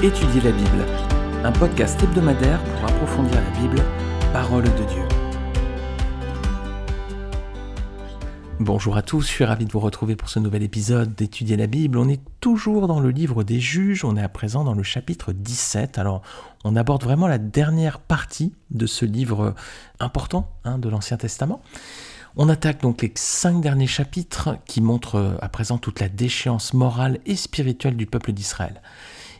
Étudier 0.00 0.40
la 0.42 0.52
Bible, 0.52 0.86
un 1.42 1.50
podcast 1.50 2.00
hebdomadaire 2.00 2.62
pour 2.62 2.84
approfondir 2.88 3.34
la 3.34 3.58
Bible, 3.58 3.82
parole 4.32 4.62
de 4.62 4.84
Dieu. 4.84 5.02
Bonjour 8.60 8.96
à 8.96 9.02
tous, 9.02 9.22
je 9.22 9.26
suis 9.26 9.44
ravi 9.44 9.66
de 9.66 9.72
vous 9.72 9.80
retrouver 9.80 10.14
pour 10.14 10.28
ce 10.28 10.38
nouvel 10.38 10.62
épisode 10.62 11.16
d'Étudier 11.16 11.56
la 11.56 11.66
Bible. 11.66 11.98
On 11.98 12.08
est 12.08 12.20
toujours 12.38 12.86
dans 12.86 13.00
le 13.00 13.10
livre 13.10 13.42
des 13.42 13.58
juges, 13.58 14.04
on 14.04 14.16
est 14.16 14.22
à 14.22 14.28
présent 14.28 14.62
dans 14.62 14.74
le 14.74 14.84
chapitre 14.84 15.32
17. 15.32 15.98
Alors, 15.98 16.22
on 16.62 16.76
aborde 16.76 17.02
vraiment 17.02 17.26
la 17.26 17.38
dernière 17.38 17.98
partie 17.98 18.54
de 18.70 18.86
ce 18.86 19.04
livre 19.04 19.56
important 19.98 20.48
hein, 20.64 20.78
de 20.78 20.88
l'Ancien 20.88 21.16
Testament. 21.16 21.60
On 22.36 22.48
attaque 22.48 22.82
donc 22.82 23.02
les 23.02 23.10
cinq 23.16 23.60
derniers 23.60 23.88
chapitres 23.88 24.58
qui 24.64 24.80
montrent 24.80 25.36
à 25.42 25.48
présent 25.48 25.76
toute 25.76 25.98
la 25.98 26.08
déchéance 26.08 26.72
morale 26.72 27.18
et 27.26 27.34
spirituelle 27.34 27.96
du 27.96 28.06
peuple 28.06 28.30
d'Israël. 28.30 28.80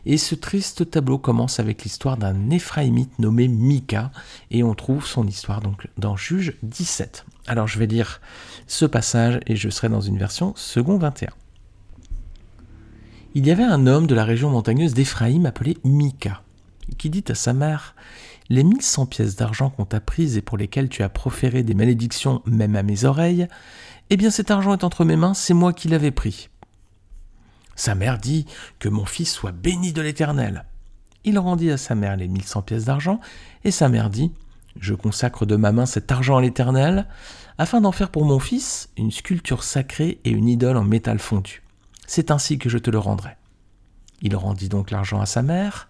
Et 0.05 0.17
ce 0.17 0.35
triste 0.35 0.89
tableau 0.89 1.17
commence 1.17 1.59
avec 1.59 1.83
l'histoire 1.83 2.17
d'un 2.17 2.49
Éphraïmite 2.49 3.19
nommé 3.19 3.47
Mika, 3.47 4.11
et 4.51 4.63
on 4.63 4.73
trouve 4.73 5.05
son 5.05 5.27
histoire 5.27 5.61
donc 5.61 5.87
dans 5.97 6.15
Juge 6.15 6.57
17. 6.63 7.25
Alors 7.47 7.67
je 7.67 7.79
vais 7.79 7.87
lire 7.87 8.21
ce 8.67 8.85
passage 8.85 9.39
et 9.47 9.55
je 9.55 9.69
serai 9.69 9.89
dans 9.89 10.01
une 10.01 10.17
version 10.17 10.53
second 10.55 10.97
21. 10.97 11.29
Il 13.35 13.45
y 13.45 13.51
avait 13.51 13.63
un 13.63 13.85
homme 13.85 14.07
de 14.07 14.15
la 14.15 14.25
région 14.25 14.49
montagneuse 14.49 14.93
d'Éphraïm 14.93 15.45
appelé 15.45 15.77
Mika, 15.83 16.41
qui 16.97 17.09
dit 17.09 17.25
à 17.27 17.35
sa 17.35 17.53
mère 17.53 17.95
Les 18.49 18.63
1100 18.63 19.05
pièces 19.05 19.35
d'argent 19.35 19.69
qu'on 19.69 19.85
t'a 19.85 19.99
prises 19.99 20.37
et 20.37 20.41
pour 20.41 20.57
lesquelles 20.57 20.89
tu 20.89 21.03
as 21.03 21.09
proféré 21.09 21.61
des 21.61 21.75
malédictions 21.75 22.41
même 22.45 22.75
à 22.75 22.83
mes 22.83 23.05
oreilles, 23.05 23.47
eh 24.09 24.17
bien 24.17 24.31
cet 24.31 24.49
argent 24.49 24.73
est 24.73 24.83
entre 24.83 25.05
mes 25.05 25.15
mains, 25.15 25.35
c'est 25.35 25.53
moi 25.53 25.73
qui 25.73 25.87
l'avais 25.87 26.11
pris. 26.11 26.49
Sa 27.79 27.95
mère 27.95 28.17
dit 28.17 28.45
que 28.79 28.89
mon 28.89 29.05
fils 29.05 29.31
soit 29.31 29.53
béni 29.53 29.93
de 29.93 30.01
l'Éternel. 30.01 30.65
Il 31.23 31.39
rendit 31.39 31.71
à 31.71 31.77
sa 31.77 31.95
mère 31.95 32.17
les 32.17 32.27
mille 32.27 32.43
cent 32.43 32.61
pièces 32.61 32.83
d'argent, 32.83 33.21
et 33.63 33.71
sa 33.71 33.87
mère 33.87 34.09
dit 34.09 34.33
Je 34.77 34.93
consacre 34.93 35.45
de 35.45 35.55
ma 35.55 35.71
main 35.71 35.85
cet 35.85 36.11
argent 36.11 36.35
à 36.35 36.41
l'Éternel, 36.41 37.07
afin 37.57 37.79
d'en 37.79 37.93
faire 37.93 38.09
pour 38.09 38.25
mon 38.25 38.37
fils 38.37 38.89
une 38.97 39.11
sculpture 39.11 39.63
sacrée 39.63 40.19
et 40.25 40.29
une 40.29 40.49
idole 40.49 40.75
en 40.75 40.83
métal 40.83 41.19
fondu. 41.19 41.63
C'est 42.05 42.31
ainsi 42.31 42.59
que 42.59 42.67
je 42.67 42.77
te 42.77 42.89
le 42.89 42.99
rendrai. 42.99 43.37
Il 44.21 44.35
rendit 44.35 44.67
donc 44.67 44.91
l'argent 44.91 45.21
à 45.21 45.25
sa 45.25 45.41
mère. 45.41 45.87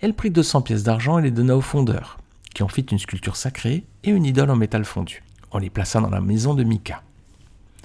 Elle 0.00 0.14
prit 0.14 0.30
deux 0.30 0.42
cents 0.42 0.60
pièces 0.60 0.82
d'argent 0.82 1.20
et 1.20 1.22
les 1.22 1.30
donna 1.30 1.56
au 1.56 1.60
fondeur, 1.60 2.18
qui 2.52 2.64
en 2.64 2.68
fit 2.68 2.82
une 2.82 2.98
sculpture 2.98 3.36
sacrée 3.36 3.84
et 4.02 4.10
une 4.10 4.26
idole 4.26 4.50
en 4.50 4.56
métal 4.56 4.84
fondu. 4.84 5.22
On 5.52 5.58
les 5.58 5.70
plaça 5.70 6.00
dans 6.00 6.10
la 6.10 6.20
maison 6.20 6.54
de 6.54 6.64
Mika. 6.64 7.04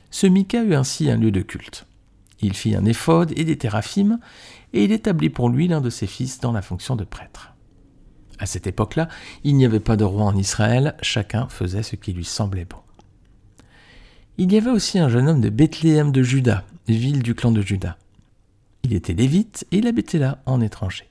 Ce 0.09 0.25
Mika 0.25 0.63
eut 0.63 0.73
ainsi 0.73 1.11
un 1.11 1.17
lieu 1.17 1.29
de 1.29 1.41
culte. 1.41 1.85
Il 2.41 2.53
fit 2.53 2.75
un 2.75 2.85
éphode 2.85 3.33
et 3.35 3.45
des 3.45 3.57
théraphimes, 3.57 4.19
et 4.73 4.83
il 4.83 4.91
établit 4.91 5.29
pour 5.29 5.49
lui 5.49 5.67
l'un 5.67 5.81
de 5.81 5.89
ses 5.89 6.07
fils 6.07 6.39
dans 6.39 6.51
la 6.51 6.61
fonction 6.61 6.95
de 6.95 7.03
prêtre. 7.03 7.53
À 8.39 8.45
cette 8.45 8.67
époque-là, 8.67 9.07
il 9.43 9.55
n'y 9.55 9.65
avait 9.65 9.79
pas 9.79 9.97
de 9.97 10.03
roi 10.03 10.23
en 10.23 10.35
Israël, 10.35 10.95
chacun 11.01 11.47
faisait 11.47 11.83
ce 11.83 11.95
qui 11.95 12.13
lui 12.13 12.25
semblait 12.25 12.65
bon. 12.65 12.77
Il 14.37 14.53
y 14.53 14.57
avait 14.57 14.69
aussi 14.69 14.99
un 14.99 15.09
jeune 15.09 15.27
homme 15.27 15.41
de 15.41 15.49
Bethléem 15.49 16.11
de 16.11 16.21
Juda, 16.21 16.63
ville 16.87 17.23
du 17.23 17.33
clan 17.33 17.51
de 17.51 17.61
Juda. 17.61 17.97
Il 18.83 18.93
était 18.93 19.13
lévite 19.13 19.65
et 19.71 19.77
il 19.77 19.87
habitait 19.87 20.19
là 20.19 20.43
en 20.45 20.61
étranger. 20.61 21.05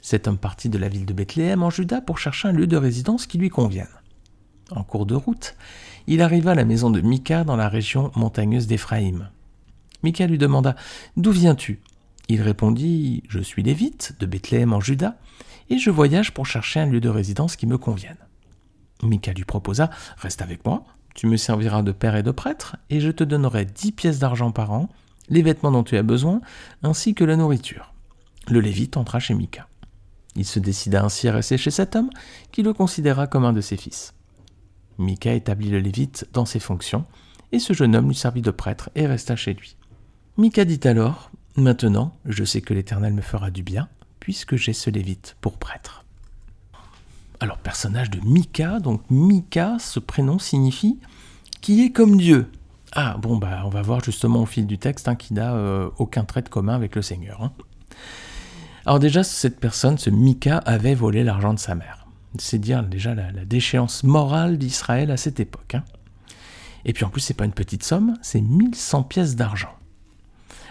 Cet 0.00 0.26
homme 0.26 0.38
partit 0.38 0.70
de 0.70 0.78
la 0.78 0.88
ville 0.88 1.04
de 1.04 1.12
Bethléem 1.12 1.62
en 1.62 1.70
Juda 1.70 2.00
pour 2.00 2.18
chercher 2.18 2.48
un 2.48 2.52
lieu 2.52 2.66
de 2.66 2.76
résidence 2.76 3.26
qui 3.26 3.36
lui 3.36 3.50
convienne. 3.50 3.88
En 4.70 4.82
cours 4.82 5.04
de 5.04 5.14
route, 5.14 5.56
il 6.06 6.22
arriva 6.22 6.52
à 6.52 6.54
la 6.54 6.64
maison 6.64 6.90
de 6.90 7.02
Mika 7.02 7.44
dans 7.44 7.56
la 7.56 7.68
région 7.68 8.10
montagneuse 8.16 8.66
d'Éphraïm. 8.66 9.28
Mika 10.04 10.26
lui 10.26 10.36
demanda 10.36 10.76
D'où 11.16 11.30
viens-tu? 11.32 11.80
Il 12.28 12.42
répondit 12.42 13.22
Je 13.26 13.40
suis 13.40 13.62
lévite, 13.62 14.14
de 14.20 14.26
Bethléem 14.26 14.74
en 14.74 14.80
Juda, 14.80 15.16
et 15.70 15.78
je 15.78 15.88
voyage 15.90 16.34
pour 16.34 16.44
chercher 16.44 16.80
un 16.80 16.86
lieu 16.86 17.00
de 17.00 17.08
résidence 17.08 17.56
qui 17.56 17.66
me 17.66 17.78
convienne. 17.78 18.18
Mika 19.02 19.32
lui 19.32 19.44
proposa 19.44 19.88
Reste 20.18 20.42
avec 20.42 20.66
moi, 20.66 20.84
tu 21.14 21.26
me 21.26 21.38
serviras 21.38 21.80
de 21.80 21.90
père 21.90 22.16
et 22.16 22.22
de 22.22 22.32
prêtre, 22.32 22.76
et 22.90 23.00
je 23.00 23.10
te 23.10 23.24
donnerai 23.24 23.64
dix 23.64 23.92
pièces 23.92 24.18
d'argent 24.18 24.50
par 24.52 24.72
an, 24.72 24.90
les 25.30 25.40
vêtements 25.40 25.72
dont 25.72 25.84
tu 25.84 25.96
as 25.96 26.02
besoin, 26.02 26.42
ainsi 26.82 27.14
que 27.14 27.24
la 27.24 27.36
nourriture. 27.36 27.94
Le 28.48 28.60
lévite 28.60 28.98
entra 28.98 29.20
chez 29.20 29.32
Mika. 29.32 29.68
Il 30.36 30.44
se 30.44 30.58
décida 30.58 31.02
ainsi 31.02 31.28
à 31.28 31.32
rester 31.32 31.56
chez 31.56 31.70
cet 31.70 31.96
homme, 31.96 32.10
qui 32.52 32.62
le 32.62 32.74
considéra 32.74 33.26
comme 33.26 33.46
un 33.46 33.54
de 33.54 33.62
ses 33.62 33.78
fils. 33.78 34.12
Mika 34.98 35.32
établit 35.32 35.70
le 35.70 35.78
lévite 35.78 36.28
dans 36.34 36.44
ses 36.44 36.60
fonctions, 36.60 37.06
et 37.52 37.58
ce 37.58 37.72
jeune 37.72 37.96
homme 37.96 38.08
lui 38.08 38.14
servit 38.14 38.42
de 38.42 38.50
prêtre 38.50 38.90
et 38.94 39.06
resta 39.06 39.34
chez 39.34 39.54
lui. 39.54 39.76
Mika 40.36 40.64
dit 40.64 40.80
alors 40.82 41.30
Maintenant, 41.56 42.16
je 42.24 42.42
sais 42.42 42.60
que 42.60 42.74
l'Éternel 42.74 43.12
me 43.12 43.22
fera 43.22 43.52
du 43.52 43.62
bien, 43.62 43.88
puisque 44.18 44.56
j'ai 44.56 44.72
ce 44.72 44.90
Lévite 44.90 45.36
pour 45.40 45.58
prêtre. 45.58 46.04
Alors, 47.38 47.58
personnage 47.58 48.10
de 48.10 48.18
Mika, 48.26 48.80
donc 48.80 49.02
Mika, 49.10 49.76
ce 49.78 50.00
prénom 50.00 50.40
signifie 50.40 50.98
qui 51.60 51.84
est 51.84 51.90
comme 51.90 52.16
Dieu. 52.16 52.50
Ah, 52.90 53.16
bon, 53.16 53.36
bah, 53.36 53.62
on 53.64 53.68
va 53.68 53.82
voir 53.82 54.02
justement 54.02 54.42
au 54.42 54.46
fil 54.46 54.66
du 54.66 54.76
texte 54.76 55.06
hein, 55.06 55.14
qu'il 55.14 55.36
n'a 55.36 55.54
euh, 55.54 55.88
aucun 55.98 56.24
trait 56.24 56.42
de 56.42 56.48
commun 56.48 56.74
avec 56.74 56.96
le 56.96 57.02
Seigneur. 57.02 57.40
Hein. 57.40 57.52
Alors, 58.86 58.98
déjà, 58.98 59.22
cette 59.22 59.60
personne, 59.60 59.98
ce 59.98 60.10
Mika, 60.10 60.58
avait 60.58 60.96
volé 60.96 61.22
l'argent 61.22 61.54
de 61.54 61.60
sa 61.60 61.76
mère. 61.76 62.08
C'est 62.40 62.58
dire 62.58 62.82
déjà 62.82 63.14
la, 63.14 63.30
déchéance 63.44 64.02
morale 64.02 64.58
d'Israël 64.58 65.12
à 65.12 65.16
cette 65.16 65.38
époque. 65.38 65.76
Hein. 65.76 65.84
Et 66.84 66.92
puis 66.92 67.04
en 67.04 67.08
plus, 67.08 67.20
c'est 67.20 67.34
pas 67.34 67.44
une 67.44 67.52
petite 67.52 67.84
somme, 67.84 68.16
c'est 68.20 68.40
1100 68.40 69.04
pièces 69.04 69.36
d'argent. 69.36 69.70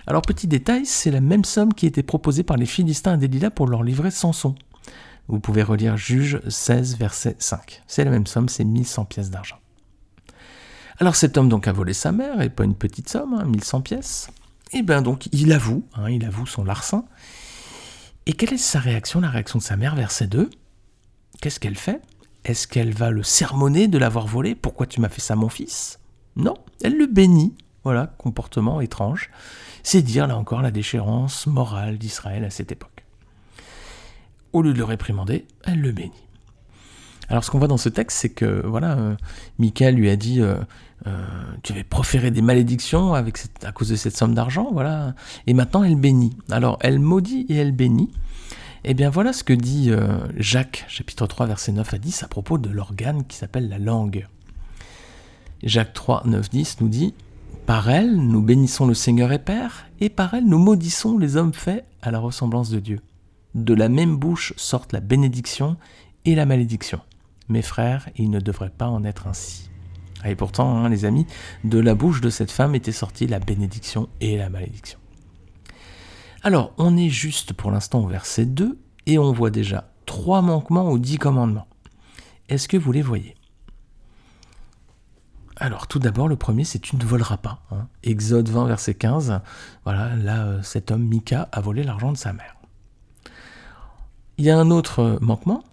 Alors 0.06 0.22
petit 0.22 0.48
détail, 0.48 0.86
c'est 0.86 1.12
la 1.12 1.22
même 1.22 1.46
somme 1.46 1.74
qui 1.74 1.86
était 1.86 2.04
proposée 2.04 2.44
par 2.44 2.58
les 2.58 2.66
Philistins 2.66 3.14
à 3.14 3.18
Delilah 3.18 3.52
pour 3.52 3.68
leur 3.68 3.84
livrer 3.84 4.12
Samson. 4.12 4.56
Vous 5.28 5.40
pouvez 5.40 5.64
relire 5.64 5.96
Juge 5.96 6.42
16, 6.48 6.98
verset 6.98 7.38
5. 7.40 7.82
C'est 7.88 8.04
la 8.04 8.12
même 8.12 8.28
somme, 8.28 8.50
c'est 8.50 8.66
1100 8.66 9.06
pièces 9.06 9.30
d'argent. 9.30 9.58
Alors 11.00 11.16
cet 11.16 11.38
homme 11.38 11.48
donc 11.48 11.68
a 11.68 11.72
volé 11.72 11.94
sa 11.94 12.12
mère, 12.12 12.42
et 12.42 12.50
pas 12.50 12.66
une 12.66 12.76
petite 12.76 13.10
somme, 13.10 13.44
1100 13.46 13.78
hein, 13.78 13.82
pièces. 13.82 14.30
Et 14.74 14.82
bien 14.82 15.02
donc 15.02 15.30
il 15.32 15.54
avoue, 15.54 15.86
hein, 15.96 16.10
il 16.10 16.26
avoue 16.26 16.46
son 16.46 16.66
larcin. 16.66 17.06
Et 18.26 18.34
quelle 18.34 18.54
est 18.54 18.58
sa 18.58 18.80
réaction, 18.80 19.22
la 19.22 19.30
réaction 19.30 19.60
de 19.60 19.64
sa 19.64 19.78
mère, 19.78 19.96
verset 19.96 20.28
2 20.28 20.50
Qu'est-ce 21.42 21.60
qu'elle 21.60 21.78
fait? 21.78 22.02
Est-ce 22.44 22.68
qu'elle 22.68 22.94
va 22.94 23.10
le 23.10 23.24
sermonner 23.24 23.88
de 23.88 23.98
l'avoir 23.98 24.28
volé? 24.28 24.54
Pourquoi 24.54 24.86
tu 24.86 25.00
m'as 25.00 25.10
fait 25.10 25.22
ça, 25.22 25.36
mon 25.36 25.50
fils? 25.50 26.00
Non, 26.36 26.56
elle 26.84 26.98
le 26.98 27.08
bénit. 27.08 27.56
Voilà, 27.84 28.08
comportement 28.18 28.82
étrange. 28.82 29.30
C'est 29.84 30.02
dire 30.02 30.28
là 30.28 30.38
encore 30.38 30.62
la 30.62 30.72
déchéance 30.72 31.46
morale 31.46 31.98
d'Israël 31.98 32.46
à 32.46 32.50
cette 32.50 32.72
époque. 32.72 33.04
Au 34.54 34.62
lieu 34.62 34.74
de 34.74 34.78
le 34.78 34.86
réprimander, 34.86 35.46
elle 35.66 35.82
le 35.82 35.92
bénit. 35.92 36.24
Alors 37.30 37.44
ce 37.44 37.52
qu'on 37.52 37.60
voit 37.60 37.68
dans 37.68 37.78
ce 37.78 37.90
texte, 37.90 38.20
c'est 38.20 38.30
que 38.30 38.66
voilà, 38.66 38.98
euh, 38.98 39.16
Michael 39.58 39.96
lui 39.96 40.10
a 40.10 40.16
dit 40.16 40.42
euh, 40.42 40.56
euh, 41.08 41.26
tu 41.64 41.74
avais 41.74 41.84
proféré 41.84 42.32
des 42.32 42.42
malédictions 42.42 43.14
avec 43.14 43.40
à 43.64 43.72
cause 43.72 43.90
de 43.90 43.96
cette 43.96 44.16
somme 44.16 44.34
d'argent, 44.34 44.70
voilà, 44.72 45.16
et 45.48 45.54
maintenant 45.54 45.84
elle 45.84 45.96
bénit. 45.96 46.36
Alors 46.50 46.78
elle 46.82 47.00
maudit 47.00 47.46
et 47.50 47.56
elle 47.56 47.72
bénit. 47.72 48.12
Et 48.86 48.92
eh 48.92 48.94
bien 48.94 49.10
voilà 49.10 49.32
ce 49.32 49.46
que 49.46 49.54
dit 49.54 49.92
Jacques, 50.36 50.84
chapitre 50.90 51.26
3, 51.26 51.46
verset 51.46 51.72
9 51.72 51.94
à 51.94 51.98
10, 51.98 52.24
à 52.24 52.28
propos 52.28 52.58
de 52.58 52.70
l'organe 52.70 53.24
qui 53.24 53.38
s'appelle 53.38 53.70
la 53.70 53.80
langue. 53.80 54.28
Jacques 55.64 55.94
3, 55.94 56.24
9, 56.26 56.50
10 56.50 56.82
nous 56.82 56.90
dit 56.90 57.14
par 57.66 57.90
elle, 57.90 58.16
nous 58.16 58.42
bénissons 58.42 58.88
le 58.88 58.94
Seigneur 58.94 59.32
et 59.32 59.40
Père, 59.40 59.88
et 60.00 60.10
par 60.10 60.34
elle, 60.34 60.46
nous 60.46 60.58
maudissons 60.58 61.18
les 61.18 61.38
hommes 61.38 61.54
faits 61.54 61.86
à 62.02 62.12
la 62.12 62.20
ressemblance 62.20 62.70
de 62.70 62.80
Dieu. 62.80 63.00
De 63.56 63.74
la 63.74 63.90
même 63.90 64.18
bouche 64.18 64.54
sortent 64.58 64.94
la 64.94 65.00
bénédiction 65.00 65.78
et 66.26 66.36
la 66.36 66.46
malédiction. 66.46 67.00
Mes 67.48 67.62
frères, 67.62 68.10
il 68.16 68.30
ne 68.30 68.40
devrait 68.40 68.70
pas 68.70 68.88
en 68.88 69.04
être 69.04 69.28
ainsi. 69.28 69.70
Ah, 70.24 70.30
et 70.30 70.36
pourtant, 70.36 70.78
hein, 70.78 70.90
les 70.90 71.06
amis, 71.06 71.26
de 71.64 71.80
la 71.80 71.96
bouche 71.96 72.22
de 72.22 72.30
cette 72.30 72.52
femme 72.52 72.76
était 72.76 72.92
sortie 72.92 73.28
la 73.28 73.40
bénédiction 73.40 74.10
et 74.22 74.38
la 74.38 74.50
malédiction. 74.50 75.00
Alors, 76.42 76.74
on 76.78 76.98
est 76.98 77.10
juste 77.10 77.54
pour 77.54 77.72
l'instant 77.72 78.04
au 78.04 78.08
verset 78.08 78.46
2, 78.46 78.78
et 79.06 79.18
on 79.18 79.32
voit 79.32 79.52
déjà 79.52 79.92
trois 80.06 80.42
manquements 80.42 80.90
aux 80.90 81.00
dix 81.00 81.18
commandements. 81.18 81.68
Est-ce 82.50 82.68
que 82.68 82.78
vous 82.78 82.92
les 82.92 83.02
voyez? 83.02 83.36
Alors 85.64 85.88
tout 85.88 85.98
d'abord, 85.98 86.28
le 86.28 86.36
premier, 86.36 86.66
c'est 86.66 86.80
tu 86.80 86.98
ne 86.98 87.06
voleras 87.06 87.38
pas. 87.38 87.62
Hein. 87.72 87.88
Exode 88.04 88.50
20, 88.50 88.66
verset 88.66 88.96
15. 88.96 89.40
Voilà, 89.86 90.14
là, 90.18 90.44
euh, 90.44 90.62
cet 90.62 90.92
homme, 90.92 91.04
Mika, 91.04 91.48
a 91.54 91.62
volé 91.62 91.84
l'argent 91.84 92.12
de 92.12 92.18
sa 92.18 92.34
mère. 92.34 92.58
Il 94.38 94.44
y 94.44 94.50
a 94.50 94.60
un 94.60 94.72
autre 94.72 95.00
euh, 95.00 95.18
manquement. 95.22 95.64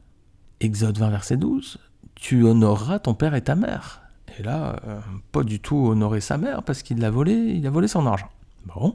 Exode 0.61 0.97
20, 0.97 1.11
verset 1.11 1.37
12. 1.39 1.79
Tu 2.15 2.45
honoreras 2.45 3.01
ton 3.01 3.15
père 3.15 3.35
et 3.35 3.43
ta 3.43 3.57
mère. 3.57 4.03
Et 4.39 4.45
là, 4.45 4.77
euh, 4.87 5.01
pas 5.33 5.43
du 5.43 5.59
tout 5.59 5.89
honorer 5.89 6.21
sa 6.21 6.39
mère 6.39 6.63
parce 6.63 6.85
qu'il 6.85 7.01
l'a 7.01 7.11
volé, 7.11 7.33
il 7.33 7.67
a 7.67 7.71
volé 7.71 7.89
son 7.89 8.07
argent. 8.07 8.31
Bon. 8.67 8.95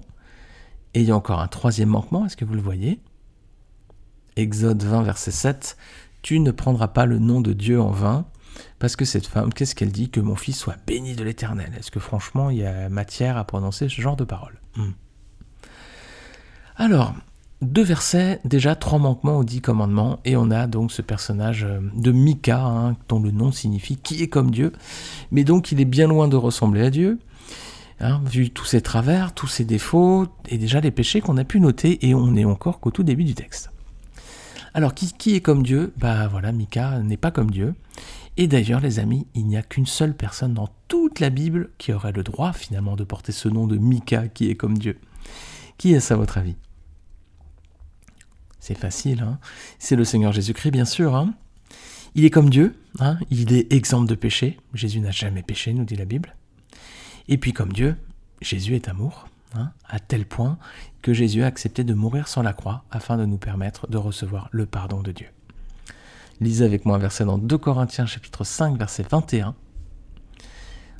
Et 0.94 1.02
il 1.02 1.08
y 1.08 1.12
a 1.12 1.16
encore 1.18 1.42
un 1.42 1.50
troisième 1.50 1.90
manquement, 1.90 2.26
est-ce 2.26 2.38
que 2.38 2.46
vous 2.46 2.54
le 2.54 2.62
voyez? 2.62 3.02
Exode 4.38 4.82
20, 4.82 5.04
verset 5.04 5.32
7. 5.32 5.76
Tu 6.22 6.40
ne 6.40 6.52
prendras 6.52 6.88
pas 6.88 7.06
le 7.06 7.20
nom 7.20 7.42
de 7.42 7.52
Dieu 7.52 7.82
en 7.82 7.92
vain, 7.92 8.24
parce 8.80 8.96
que 8.96 9.06
cette 9.06 9.28
femme, 9.28 9.54
qu'est-ce 9.54 9.76
qu'elle 9.76 9.92
dit? 9.92 10.10
Que 10.10 10.20
mon 10.20 10.36
fils 10.36 10.58
soit 10.58 10.78
béni 10.86 11.16
de 11.16 11.24
l'éternel. 11.24 11.72
Est-ce 11.78 11.92
que 11.92 12.00
franchement, 12.00 12.50
il 12.50 12.58
y 12.58 12.66
a 12.66 12.90
matière 12.90 13.38
à 13.38 13.44
prononcer 13.44 13.90
ce 13.90 14.02
genre 14.02 14.16
de 14.16 14.24
paroles 14.24 14.60
hmm. 14.78 14.92
Alors, 16.78 17.14
deux 17.62 17.84
versets, 17.84 18.40
déjà 18.44 18.76
trois 18.76 19.00
manquements 19.00 19.38
aux 19.38 19.44
dix 19.44 19.62
commandements, 19.62 20.20
et 20.26 20.36
on 20.36 20.52
a 20.52 20.68
donc 20.68 20.92
ce 20.92 21.02
personnage 21.02 21.64
euh, 21.64 21.80
de 21.96 22.12
Mika, 22.12 22.60
hein, 22.60 22.96
dont 23.08 23.20
le 23.20 23.32
nom 23.32 23.52
signifie 23.52 23.98
qui 23.98 24.22
est 24.22 24.28
comme 24.28 24.52
Dieu, 24.52 24.74
mais 25.32 25.44
donc 25.44 25.72
il 25.72 25.80
est 25.80 25.86
bien 25.86 26.08
loin 26.08 26.28
de 26.28 26.36
ressembler 26.36 26.82
à 26.82 26.90
Dieu, 26.90 27.20
hein, 28.02 28.22
vu 28.26 28.50
tous 28.50 28.66
ses 28.66 28.82
travers, 28.82 29.34
tous 29.34 29.48
ses 29.48 29.64
défauts, 29.64 30.28
et 30.50 30.58
déjà 30.58 30.82
les 30.82 30.92
péchés 30.92 31.22
qu'on 31.22 31.38
a 31.38 31.46
pu 31.46 31.60
noter, 31.60 32.06
et 32.08 32.14
on 32.14 32.28
n'est 32.28 32.46
encore 32.46 32.80
qu'au 32.80 32.92
tout 32.92 33.04
début 33.04 33.24
du 33.24 33.36
texte. 33.36 33.72
Alors 34.74 34.94
qui, 34.94 35.14
qui 35.14 35.36
est 35.36 35.42
comme 35.42 35.64
Dieu? 35.64 35.94
Bah 35.98 36.28
voilà, 36.28 36.52
Mika 36.52 37.00
n'est 37.00 37.16
pas 37.16 37.32
comme 37.32 37.50
Dieu, 37.50 37.74
et 38.38 38.48
d'ailleurs 38.48 38.82
les 38.82 39.00
amis, 39.00 39.28
il 39.34 39.46
n'y 39.46 39.58
a 39.58 39.64
qu'une 39.64 39.86
seule 39.86 40.16
personne 40.16 40.54
dans 40.54 40.70
toute 40.88 41.20
la 41.20 41.30
Bible 41.30 41.72
qui 41.78 41.94
aurait 41.94 42.12
le 42.12 42.24
droit 42.24 42.54
finalement 42.54 42.96
de 42.96 43.04
porter 43.04 43.32
ce 43.32 43.48
nom 43.48 43.68
de 43.68 43.78
Mika 43.78 44.28
qui 44.28 44.50
est 44.50 44.56
comme 44.56 44.78
Dieu. 44.78 45.00
Qui 45.78 45.94
est-ce 45.94 46.14
à 46.14 46.18
votre 46.18 46.38
avis? 46.38 46.56
C'est 48.60 48.78
facile, 48.78 49.22
hein? 49.22 49.40
C'est 49.78 49.96
le 49.96 50.04
Seigneur 50.04 50.32
Jésus-Christ, 50.32 50.72
bien 50.72 50.86
sûr. 50.86 51.16
Hein? 51.16 51.34
Il 52.16 52.26
est 52.26 52.30
comme 52.30 52.50
Dieu, 52.50 52.76
hein? 53.00 53.18
Il 53.30 53.54
est 53.54 53.72
exempt 53.72 54.04
de 54.04 54.16
péché. 54.16 54.58
Jésus 54.74 55.00
n'a 55.00 55.12
jamais 55.12 55.44
péché, 55.44 55.74
nous 55.74 55.86
dit 55.86 55.96
la 55.96 56.06
Bible. 56.06 56.36
Et 57.28 57.38
puis 57.38 57.54
comme 57.54 57.74
Dieu, 57.74 57.96
Jésus 58.42 58.76
est 58.76 58.88
amour, 58.88 59.28
à 59.88 60.00
tel 60.00 60.26
point 60.26 60.58
que 61.02 61.14
Jésus 61.14 61.44
a 61.44 61.48
accepté 61.48 61.84
de 61.84 61.94
mourir 61.94 62.28
sans 62.28 62.42
la 62.42 62.54
croix 62.54 62.84
afin 62.92 63.18
de 63.18 63.26
nous 63.26 63.38
permettre 63.38 63.88
de 63.88 63.98
recevoir 63.98 64.50
le 64.52 64.66
pardon 64.66 65.02
de 65.02 65.12
Dieu. 65.12 65.28
Lisez 66.42 66.66
avec 66.66 66.86
moi 66.86 66.98
un 66.98 67.00
verset 67.00 67.24
dans 67.24 67.38
2 67.38 67.58
Corinthiens 67.58 68.06
chapitre 68.06 68.44
5 68.44 68.78
verset 68.78 69.06
21. 69.10 69.56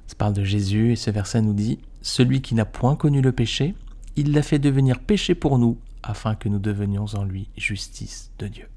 Ça 0.08 0.16
parle 0.18 0.34
de 0.34 0.44
Jésus 0.46 0.94
et 0.94 0.96
ce 0.96 1.12
verset 1.12 1.42
nous 1.42 1.54
dit 1.54 1.80
Celui 2.02 2.42
qui 2.42 2.56
n'a 2.56 2.64
point 2.64 2.96
connu 2.96 3.22
le 3.22 3.34
péché, 3.34 3.76
il 4.16 4.32
l'a 4.32 4.42
fait 4.42 4.60
devenir 4.60 5.00
péché 5.00 5.36
pour 5.36 5.58
nous 5.60 5.78
afin 6.04 6.36
que 6.36 6.48
nous 6.48 6.60
devenions 6.60 7.06
en 7.16 7.26
lui 7.26 7.50
justice 7.58 8.32
de 8.40 8.48
Dieu. 8.48 8.68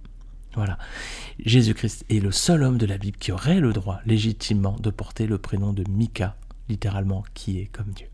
Voilà. 0.54 0.78
Jésus-Christ 1.44 2.04
est 2.10 2.18
le 2.18 2.32
seul 2.32 2.64
homme 2.64 2.78
de 2.78 2.86
la 2.86 2.98
Bible 2.98 3.18
qui 3.18 3.30
aurait 3.30 3.60
le 3.60 3.72
droit 3.72 4.00
légitimement 4.04 4.76
de 4.80 4.90
porter 4.90 5.28
le 5.28 5.38
prénom 5.38 5.72
de 5.72 5.84
Mika, 5.88 6.36
littéralement 6.68 7.22
qui 7.34 7.60
est 7.60 7.66
comme 7.66 7.90
Dieu. 7.90 8.08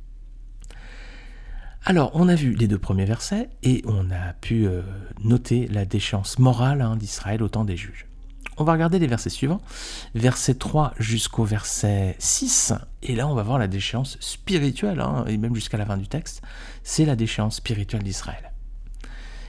Alors, 1.86 2.10
on 2.14 2.28
a 2.28 2.34
vu 2.34 2.54
les 2.54 2.68
deux 2.68 2.78
premiers 2.78 3.04
versets 3.06 3.48
et 3.62 3.82
on 3.86 4.10
a 4.10 4.34
pu 4.34 4.66
euh, 4.66 4.82
noter 5.22 5.66
la 5.68 5.86
déchéance 5.86 6.38
morale 6.38 6.82
hein, 6.82 6.96
d'Israël 6.96 7.42
au 7.42 7.48
temps 7.48 7.64
des 7.64 7.76
juges. 7.76 8.06
On 8.56 8.64
va 8.64 8.72
regarder 8.72 9.00
les 9.00 9.08
versets 9.08 9.30
suivants, 9.30 9.60
verset 10.14 10.54
3 10.54 10.94
jusqu'au 10.98 11.44
verset 11.44 12.14
6, 12.20 12.72
et 13.02 13.16
là 13.16 13.26
on 13.26 13.34
va 13.34 13.42
voir 13.42 13.58
la 13.58 13.66
déchéance 13.66 14.16
spirituelle, 14.20 15.00
hein, 15.00 15.24
et 15.26 15.36
même 15.38 15.54
jusqu'à 15.56 15.76
la 15.76 15.86
fin 15.86 15.96
du 15.96 16.06
texte, 16.06 16.40
c'est 16.84 17.04
la 17.04 17.16
déchéance 17.16 17.56
spirituelle 17.56 18.04
d'Israël. 18.04 18.52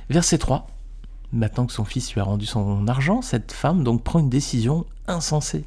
Verset 0.10 0.40
3. 0.40 0.68
Maintenant 1.34 1.66
que 1.66 1.74
son 1.74 1.86
fils 1.86 2.14
lui 2.14 2.22
a 2.22 2.24
rendu 2.24 2.46
son 2.46 2.88
argent, 2.88 3.22
cette 3.22 3.52
femme 3.52 3.84
donc 3.84 4.04
prend 4.04 4.20
une 4.20 4.30
décision 4.30 4.86
insensée. 5.08 5.66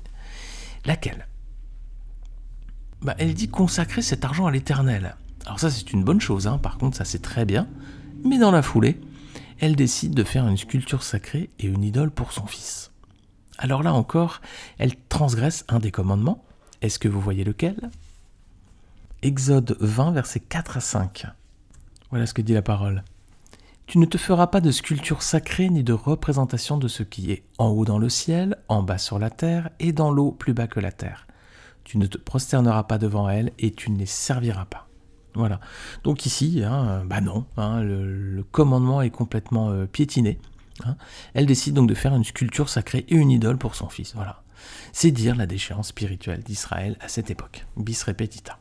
Laquelle? 0.85 1.29
Bah, 3.02 3.14
Elle 3.19 3.35
dit 3.35 3.49
consacrer 3.49 4.02
cet 4.02 4.25
argent 4.25 4.46
à 4.46 4.50
l'Éternel. 4.50 5.14
Alors 5.46 5.61
ça 5.61 5.70
c'est 5.70 5.93
une 5.93 6.02
bonne 6.02 6.20
chose, 6.20 6.46
hein. 6.46 6.58
par 6.58 6.79
contre 6.79 6.96
ça 6.96 7.05
c'est 7.05 7.23
très 7.23 7.44
bien. 7.44 7.69
Mais 8.25 8.38
dans 8.38 8.50
la 8.50 8.62
foulée, 8.62 9.00
elle 9.61 9.76
décide 9.76 10.14
de 10.14 10.25
faire 10.25 10.49
une 10.49 10.56
sculpture 10.56 11.02
sacrée 11.02 11.50
et 11.58 11.67
une 11.67 11.85
idole 11.85 12.11
pour 12.11 12.32
son 12.32 12.46
fils. 12.46 12.90
Alors 13.59 13.83
là 13.83 13.93
encore, 13.93 14.41
elle 14.79 14.95
transgresse 15.09 15.65
un 15.69 15.81
des 15.81 15.91
commandements. 15.91 16.45
Est-ce 16.81 17.01
que 17.01 17.09
vous 17.09 17.21
voyez 17.21 17.43
lequel? 17.43 17.91
Exode 19.23 19.77
20, 19.81 20.13
versets 20.13 20.41
4 20.41 20.77
à 20.77 20.81
5. 20.81 21.27
Voilà 22.11 22.27
ce 22.27 22.35
que 22.35 22.43
dit 22.43 22.55
la 22.55 22.63
parole. 22.63 23.03
Tu 23.87 23.99
ne 23.99 24.07
te 24.07 24.17
feras 24.17 24.47
pas 24.47 24.61
de 24.61 24.71
sculpture 24.71 25.23
sacrée 25.23 25.71
ni 25.71 25.83
de 25.83 25.93
représentation 25.93 26.77
de 26.77 26.89
ce 26.89 27.03
qui 27.03 27.33
est 27.33 27.43
en 27.59 27.69
haut 27.69 27.85
dans 27.85 27.99
le 27.99 28.09
ciel, 28.09 28.57
en 28.69 28.83
bas 28.83 28.99
sur 28.99 29.19
la 29.19 29.31
terre 29.31 29.71
et 29.81 29.93
dans 29.93 30.13
l'eau 30.13 30.31
plus 30.31 30.53
bas 30.53 30.69
que 30.69 30.79
la 30.79 30.93
terre. 30.93 31.27
Tu 31.83 31.99
ne 31.99 32.07
te 32.07 32.19
prosterneras 32.19 32.85
pas 32.85 32.99
devant 32.99 33.29
elles 33.29 33.51
et 33.59 33.73
tu 33.73 33.91
ne 33.91 33.99
les 33.99 34.07
serviras 34.07 34.67
pas. 34.67 34.89
Voilà. 35.35 35.59
Donc 36.05 36.27
ici, 36.27 36.63
hein, 36.65 37.03
bah 37.07 37.21
non, 37.21 37.47
hein, 37.57 37.83
le, 37.83 38.45
commandement 38.53 39.03
est 39.03 39.11
complètement 39.11 39.71
euh, 39.71 39.87
piétiné. 39.87 40.39
Hein. 40.85 40.97
Elle 41.35 41.47
décide 41.47 41.75
donc 41.75 41.89
de 41.89 41.95
faire 41.95 42.15
une 42.15 42.25
sculpture 42.25 42.69
sacrée 42.69 43.05
et 43.09 43.15
une 43.15 43.31
idole 43.31 43.59
pour 43.59 43.75
son 43.75 43.89
fils. 43.89 44.15
Voilà. 44.15 44.43
C'est 44.93 45.11
dire 45.11 45.37
la 45.37 45.47
déchéance 45.47 45.89
spirituelle 45.89 46.43
d'Israël 46.43 46.97
à 47.01 47.09
cette 47.09 47.31
époque. 47.31 47.67
Bis 47.77 48.03
repetita. 48.03 48.59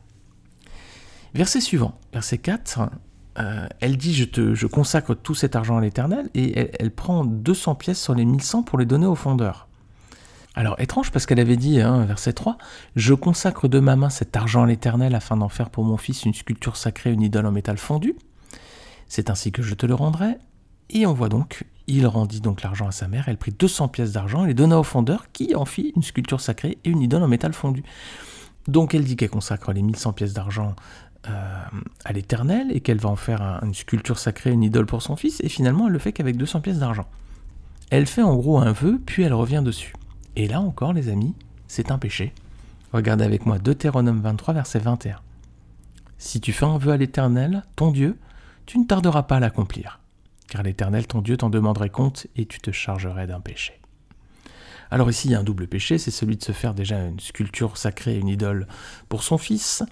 Verset 1.34 1.60
suivant, 1.60 1.98
verset 2.12 2.38
4. 2.38 2.90
Euh, 3.38 3.68
elle 3.80 3.96
dit 3.96 4.14
je, 4.14 4.66
consacre 4.66 5.14
tout 5.14 5.34
cet 5.34 5.54
argent 5.54 5.76
à 5.76 5.80
l'Éternel 5.80 6.28
et 6.34 6.70
elle, 6.80 6.90
prend 6.90 7.24
200 7.24 7.76
pièces 7.76 8.02
sur 8.02 8.14
les 8.14 8.24
1100 8.24 8.64
pour 8.64 8.78
les 8.78 8.86
donner 8.86 9.06
au 9.06 9.14
fondeur. 9.14 9.68
Alors 10.54 10.80
étrange 10.80 11.12
parce 11.12 11.24
qu'elle 11.24 11.38
avait 11.38 11.56
dit, 11.56 11.80
hein, 11.80 12.04
verset 12.04 12.32
3, 12.32 12.58
Je 12.96 13.14
consacre 13.14 13.68
de 13.68 13.78
ma 13.78 13.94
main 13.94 14.10
cet 14.10 14.34
argent 14.36 14.64
à 14.64 14.66
l'Éternel 14.66 15.14
afin 15.14 15.36
d'en 15.36 15.48
faire 15.48 15.70
pour 15.70 15.84
mon 15.84 15.96
fils 15.96 16.24
une 16.24 16.34
sculpture 16.34 16.76
sacrée, 16.76 17.12
une 17.12 17.22
idole 17.22 17.46
en 17.46 17.52
métal 17.52 17.78
fondu. 17.78 18.16
C'est 19.06 19.30
ainsi 19.30 19.52
que 19.52 19.62
je 19.62 19.74
te 19.74 19.86
le 19.86 19.94
rendrai. 19.94 20.36
Et 20.90 21.06
on 21.06 21.12
voit 21.12 21.28
donc, 21.28 21.64
il 21.88 22.06
rendit 22.06 22.40
donc 22.40 22.62
l'argent 22.62 22.86
à 22.86 22.92
sa 22.92 23.08
mère, 23.08 23.28
elle 23.28 23.38
prit 23.38 23.50
200 23.50 23.88
pièces 23.88 24.12
d'argent 24.12 24.44
et 24.44 24.48
les 24.48 24.54
donna 24.54 24.78
au 24.78 24.82
fondeur 24.82 25.32
qui 25.32 25.54
en 25.54 25.64
fit 25.64 25.92
une 25.96 26.02
sculpture 26.02 26.40
sacrée 26.40 26.78
et 26.84 26.90
une 26.90 27.00
idole 27.00 27.22
en 27.22 27.28
métal 27.28 27.52
fondu. 27.52 27.82
Donc 28.68 28.94
elle 28.94 29.04
dit 29.04 29.16
qu'elle 29.16 29.30
consacre 29.30 29.72
les 29.72 29.82
1100 29.82 30.12
pièces 30.12 30.34
d'argent 30.34 30.76
euh, 31.28 31.62
à 32.04 32.12
l'Éternel 32.12 32.70
et 32.70 32.80
qu'elle 32.80 32.98
va 32.98 33.08
en 33.08 33.16
faire 33.16 33.60
une 33.62 33.74
sculpture 33.74 34.18
sacrée, 34.18 34.52
une 34.52 34.62
idole 34.62 34.86
pour 34.86 35.02
son 35.02 35.16
fils, 35.16 35.40
et 35.42 35.48
finalement 35.48 35.86
elle 35.86 35.94
le 35.94 35.98
fait 35.98 36.12
qu'avec 36.12 36.36
200 36.36 36.60
pièces 36.60 36.78
d'argent. 36.78 37.06
Elle 37.90 38.06
fait 38.06 38.22
en 38.22 38.36
gros 38.36 38.58
un 38.58 38.72
vœu, 38.72 39.00
puis 39.04 39.22
elle 39.22 39.32
revient 39.32 39.62
dessus. 39.64 39.94
Et 40.36 40.46
là 40.46 40.60
encore, 40.60 40.92
les 40.92 41.08
amis, 41.08 41.34
c'est 41.66 41.90
un 41.90 41.98
péché. 41.98 42.34
Regardez 42.92 43.24
avec 43.24 43.46
moi 43.46 43.58
Deutéronome 43.58 44.20
23, 44.20 44.54
verset 44.54 44.78
21. 44.78 45.18
Si 46.18 46.40
tu 46.40 46.52
fais 46.52 46.66
un 46.66 46.78
vœu 46.78 46.92
à 46.92 46.96
l'Éternel, 46.96 47.64
ton 47.76 47.90
Dieu, 47.90 48.18
tu 48.66 48.78
ne 48.78 48.84
tarderas 48.84 49.22
pas 49.22 49.36
à 49.36 49.40
l'accomplir, 49.40 50.00
car 50.48 50.62
l'Éternel, 50.62 51.06
ton 51.06 51.20
Dieu, 51.20 51.36
t'en 51.36 51.50
demanderait 51.50 51.90
compte 51.90 52.26
et 52.36 52.46
tu 52.46 52.60
te 52.60 52.70
chargerais 52.70 53.26
d'un 53.26 53.40
péché. 53.40 53.80
Alors 54.90 55.10
ici, 55.10 55.28
il 55.28 55.32
y 55.32 55.34
a 55.34 55.40
un 55.40 55.44
double 55.44 55.66
péché, 55.66 55.98
c'est 55.98 56.10
celui 56.10 56.36
de 56.36 56.42
se 56.42 56.52
faire 56.52 56.72
déjà 56.72 56.98
une 56.98 57.20
sculpture 57.20 57.76
sacrée, 57.76 58.16
une 58.16 58.28
idole 58.28 58.66
pour 59.08 59.22
son 59.22 59.36
fils. 59.36 59.82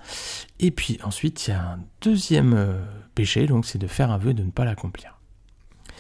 Et 0.59 0.71
puis 0.71 0.99
ensuite, 1.03 1.47
il 1.47 1.51
y 1.51 1.55
a 1.55 1.61
un 1.61 1.81
deuxième 2.01 2.55
euh, 2.55 2.81
péché, 3.15 3.47
donc 3.47 3.67
c'est 3.67 3.79
de 3.79 3.87
faire 3.87 4.11
un 4.11 4.19
vœu 4.19 4.33
de 4.33 4.43
ne 4.43 4.51
pas 4.51 4.65
l'accomplir. 4.65 5.19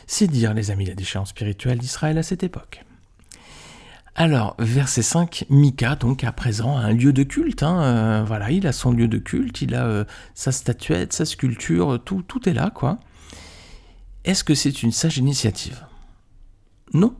C'est 0.06 0.28
dire, 0.28 0.54
les 0.54 0.70
amis, 0.70 0.86
la 0.86 0.94
déchéance 0.94 1.30
spirituelle 1.30 1.78
d'Israël 1.78 2.16
à 2.16 2.22
cette 2.22 2.42
époque. 2.42 2.84
Alors, 4.14 4.54
verset 4.58 5.02
5, 5.02 5.44
Mika, 5.50 5.96
donc 5.96 6.24
à 6.24 6.32
présent, 6.32 6.78
a 6.78 6.80
un 6.80 6.92
lieu 6.92 7.12
de 7.12 7.22
culte. 7.22 7.62
Hein, 7.62 7.82
euh, 7.82 8.24
voilà, 8.26 8.50
il 8.50 8.66
a 8.66 8.72
son 8.72 8.92
lieu 8.92 9.08
de 9.08 9.18
culte, 9.18 9.60
il 9.60 9.74
a 9.74 9.84
euh, 9.84 10.04
sa 10.34 10.52
statuette, 10.52 11.12
sa 11.12 11.26
sculpture, 11.26 12.00
tout, 12.02 12.22
tout 12.22 12.48
est 12.48 12.54
là, 12.54 12.70
quoi. 12.74 12.98
Est-ce 14.26 14.42
que 14.42 14.56
c'est 14.56 14.82
une 14.82 14.90
sage 14.90 15.18
initiative? 15.18 15.86
Non, 16.92 17.14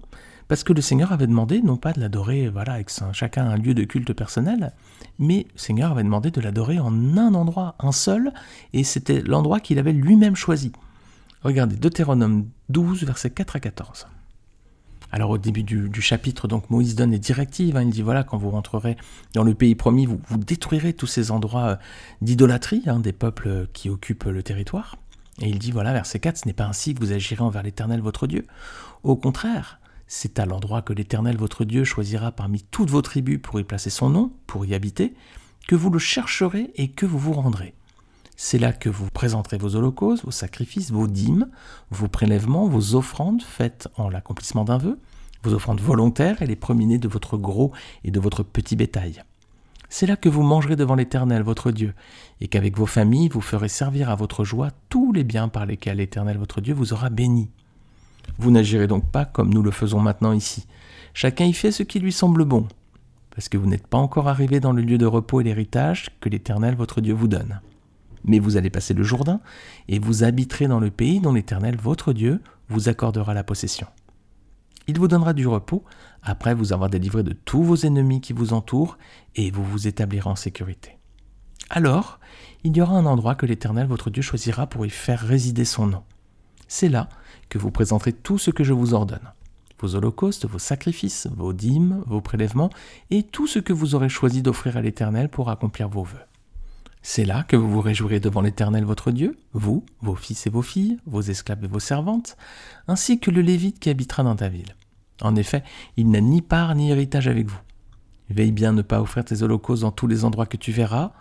parce 0.49 0.65
que 0.65 0.73
le 0.73 0.83
Seigneur 0.83 1.13
avait 1.13 1.29
demandé 1.29 1.63
non 1.63 1.77
pas 1.77 1.93
de 1.93 2.01
l'adorer 2.01 2.49
voilà, 2.49 2.73
avec 2.73 2.91
chacun 3.13 3.47
un 3.47 3.57
lieu 3.57 3.75
de 3.75 3.85
culte 3.85 4.13
personnel, 4.13 4.73
mais 5.21 5.47
le 5.53 5.59
Seigneur 5.59 5.93
avait 5.93 6.03
demandé 6.03 6.33
de 6.33 6.41
l'adorer 6.41 6.81
en 6.81 7.17
un 7.17 7.33
endroit, 7.35 7.77
un 7.79 7.93
seul, 7.93 8.33
et 8.73 8.83
c'était 8.83 9.23
l'endroit 9.23 9.61
qu'il 9.61 9.79
avait 9.79 9.93
lui-même 9.93 10.35
choisi. 10.35 10.73
Regardez, 11.45 11.77
Deutéronome 11.77 12.49
12, 12.71 13.05
versets 13.05 13.31
4 13.31 13.55
à 13.55 13.61
14. 13.61 14.09
Alors 15.13 15.31
au 15.31 15.39
début 15.39 15.63
du, 15.63 16.03
chapitre, 16.03 16.49
donc 16.49 16.71
Moïse 16.71 16.97
donne 16.97 17.13
des 17.13 17.21
directives. 17.21 17.77
Hein. 17.77 17.83
il 17.83 17.91
dit 17.91 18.03
voilà, 18.03 18.25
quand 18.25 18.37
vous 18.37 18.51
rentrerez 18.51 18.97
dans 19.33 19.45
le 19.45 19.55
pays 19.55 19.77
promis, 19.77 20.07
vous, 20.07 20.21
vous 20.29 20.39
détruirez 20.39 20.93
tous 20.93 21.07
ces 21.07 21.31
endroits 21.31 21.67
euh, 21.67 21.77
d'idolâtrie 22.21 22.83
hein, 22.87 22.99
des 22.99 23.13
peuples 23.13 23.69
qui 23.73 23.91
occupent 23.91 24.25
le 24.25 24.43
territoire. 24.43 24.97
Et 25.41 25.49
il 25.49 25.59
dit 25.59 25.71
voilà, 25.71 25.93
verset 25.93 26.19
4, 26.19 26.39
ce 26.39 26.47
n'est 26.47 26.55
pas 26.55 26.67
ainsi 26.67 26.95
que 26.95 27.01
vous 27.01 27.13
agirez 27.13 27.43
envers 27.43 27.63
l'Éternel 27.63 28.01
votre 28.01 28.27
Dieu. 28.27 28.47
Au 29.03 29.17
contraire, 29.17 29.81
c'est 30.07 30.39
à 30.39 30.47
l'endroit 30.47 30.83
que 30.83 30.93
l'Éternel 30.93 31.37
votre 31.37 31.65
Dieu 31.65 31.85
choisira 31.85 32.33
parmi 32.33 32.63
toutes 32.63 32.91
vos 32.91 33.03
tribus 33.03 33.41
pour 33.43 33.61
y 33.61 33.65
placer 33.65 33.91
son 33.91 34.09
nom, 34.09 34.33
pour 34.47 34.65
y 34.65 34.75
habiter, 34.75 35.15
que 35.67 35.75
vous 35.75 35.91
le 35.91 35.99
chercherez 35.99 36.71
et 36.77 36.89
que 36.89 37.07
vous 37.07 37.19
vous 37.19 37.33
rendrez. 37.33 37.75
C'est 38.37 38.59
là 38.59 38.73
que 38.73 38.89
vous 38.89 39.11
présenterez 39.11 39.57
vos 39.57 39.77
holocaustes, 39.77 40.25
vos 40.25 40.31
sacrifices, 40.31 40.91
vos 40.91 41.07
dîmes, 41.07 41.49
vos 41.91 42.09
prélèvements, 42.09 42.69
vos 42.69 42.95
offrandes 42.95 43.43
faites 43.43 43.89
en 43.97 44.09
l'accomplissement 44.09 44.65
d'un 44.65 44.79
vœu, 44.79 44.99
vos 45.43 45.55
offrandes 45.55 45.81
volontaires 45.81 46.43
et 46.43 46.47
les 46.47 46.57
premiers 46.57 46.99
de 46.99 47.09
votre 47.09 47.37
gros 47.37 47.73
et 48.05 48.11
de 48.11 48.21
votre 48.21 48.43
petit 48.43 48.77
bétail. 48.77 49.23
C'est 49.89 50.07
là 50.07 50.17
que 50.17 50.29
vous 50.29 50.43
mangerez 50.43 50.77
devant 50.77 50.95
l'Éternel 50.95 51.43
votre 51.43 51.71
Dieu, 51.71 51.95
et 52.41 52.49
qu'avec 52.49 52.77
vos 52.77 52.87
familles 52.87 53.29
vous 53.29 53.41
ferez 53.41 53.69
servir 53.69 54.11
à 54.11 54.15
votre 54.15 54.45
joie 54.45 54.71
tous 54.89 55.13
les 55.13 55.25
biens 55.25 55.49
par 55.49 55.67
lesquels 55.67 55.99
l'Éternel 55.99 56.39
votre 56.39 56.61
Dieu 56.61 56.75
vous 56.75 56.93
aura 56.93 57.11
béni. 57.11 57.49
Vous 58.39 58.51
n'agirez 58.51 58.87
donc 58.87 59.11
pas 59.11 59.25
comme 59.25 59.53
nous 59.53 59.63
le 59.63 59.71
faisons 59.71 60.01
maintenant 60.01 60.33
ici. 60.33 60.67
Chacun 61.15 61.45
y 61.45 61.53
fait 61.53 61.73
ce 61.73 61.83
qui 61.83 62.01
lui 62.01 62.13
semble 62.13 62.45
bon, 62.45 62.67
parce 63.31 63.49
que 63.49 63.57
vous 63.57 63.67
n'êtes 63.67 63.87
pas 63.87 63.99
encore 63.99 64.29
arrivé 64.29 64.61
dans 64.61 64.73
le 64.73 64.83
lieu 64.83 64.99
de 64.99 65.07
repos 65.07 65.41
et 65.41 65.45
l'héritage 65.45 66.09
que 66.21 66.29
l'Éternel 66.29 66.75
votre 66.75 67.01
Dieu 67.01 67.15
vous 67.15 67.29
donne. 67.29 67.61
Mais 68.25 68.39
vous 68.39 68.57
allez 68.57 68.71
passer 68.71 68.93
le 68.93 69.05
Jourdain, 69.05 69.41
et 69.89 69.99
vous 69.99 70.25
habiterez 70.25 70.67
dans 70.67 70.81
le 70.81 70.91
pays 70.91 71.21
dont 71.21 71.33
l'Éternel 71.33 71.77
votre 71.77 72.13
Dieu 72.13 72.41
vous 72.69 72.89
accordera 72.89 73.35
la 73.35 73.45
possession. 73.45 73.87
Il 74.89 74.99
vous 74.99 75.09
donnera 75.09 75.33
du 75.33 75.47
repos 75.47 75.85
après 76.23 76.55
vous 76.55 76.73
avoir 76.73 76.91
délivré 76.91 77.23
de 77.23 77.33
tous 77.33 77.63
vos 77.63 77.77
ennemis 77.77 78.21
qui 78.21 78.33
vous 78.33 78.53
entourent 78.53 78.99
et 79.35 79.51
vous 79.51 79.65
vous 79.65 79.89
établirez 79.89 80.29
en 80.29 80.37
sécurité. 80.37 80.99
Alors, 81.71 82.21
il 82.63 82.77
y 82.77 82.81
aura 82.81 82.97
un 82.97 83.07
endroit 83.07 83.35
que 83.35 83.47
l'Éternel 83.47 83.87
votre 83.87 84.11
Dieu 84.11 84.23
choisira 84.23 84.67
pour 84.67 84.87
y 84.87 84.91
faire 84.91 85.21
résider 85.21 85.65
son 85.65 85.87
nom. 85.87 86.05
C'est 86.69 86.89
là 86.89 87.09
que 87.49 87.59
vous 87.59 87.71
présenterez 87.71 88.13
tout 88.13 88.39
ce 88.39 88.51
que 88.51 88.65
je 88.65 88.73
vous 88.73 88.95
ordonne. 88.95 89.33
Vos 89.81 89.95
holocaustes, 89.95 90.47
vos 90.47 90.59
sacrifices, 90.59 91.29
vos 91.37 91.53
dîmes, 91.53 92.03
vos 92.07 92.21
prélèvements 92.21 92.71
et 93.11 93.23
tout 93.23 93.47
ce 93.47 93.59
que 93.59 93.73
vous 93.73 93.95
aurez 93.95 94.09
choisi 94.09 94.43
d'offrir 94.43 94.77
à 94.77 94.81
l'Éternel 94.81 95.29
pour 95.29 95.51
accomplir 95.51 95.89
vos 95.89 96.05
vœux. 96.05 96.25
C'est 97.09 97.25
là 97.25 97.45
que 97.45 97.55
vous 97.55 97.71
vous 97.71 97.81
réjouirez 97.81 98.19
devant 98.19 98.41
l'Éternel 98.41 98.85
votre 98.85 99.13
Dieu, 99.13 99.39
vous, 99.53 99.87
vos 100.01 100.17
fils 100.17 100.49
et 100.49 100.51
vos 100.51 100.61
filles, 100.61 100.99
vos 101.07 101.21
esclaves 101.21 101.63
et 101.63 101.69
vos 101.69 101.79
servantes, 101.79 102.37
ainsi 102.89 103.21
que 103.21 103.31
le 103.31 103.43
Lévite 103.43 103.79
qui 103.79 103.91
habitera 103.91 104.25
dans 104.25 104.35
ta 104.35 104.49
ville. 104.49 104.75
En 105.23 105.37
effet, 105.37 105.63
il 105.97 106.11
n'a 106.11 106.21
ni 106.21 106.43
part 106.43 106.75
ni 106.75 106.91
héritage 106.91 107.29
avec 107.29 107.47
vous. 107.47 107.61
Veille 108.29 108.51
bien 108.51 108.73
ne 108.73 108.83
pas 108.83 109.01
offrir 109.01 109.25
tes 109.25 109.45
holocaustes 109.45 109.83
dans 109.83 109.93
tous 109.93 110.09
les 110.09 110.25
endroits 110.25 110.47
que 110.47 110.57
tu 110.57 110.73
verras. 110.73 111.13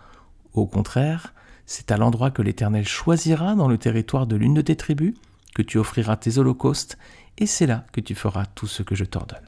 Au 0.54 0.66
contraire, 0.66 1.32
c'est 1.66 1.92
à 1.92 1.96
l'endroit 1.96 2.32
que 2.32 2.42
l'Éternel 2.42 2.88
choisira 2.88 3.54
dans 3.54 3.68
le 3.68 3.78
territoire 3.78 4.26
de 4.26 4.34
l'une 4.34 4.54
de 4.54 4.62
tes 4.62 4.74
tribus 4.74 5.14
que 5.54 5.62
tu 5.62 5.78
offriras 5.78 6.16
tes 6.16 6.38
holocaustes, 6.38 6.98
et 7.38 7.46
c'est 7.46 7.66
là 7.66 7.86
que 7.92 8.00
tu 8.00 8.16
feras 8.16 8.44
tout 8.44 8.66
ce 8.66 8.82
que 8.82 8.96
je 8.96 9.04
t'ordonne. 9.04 9.38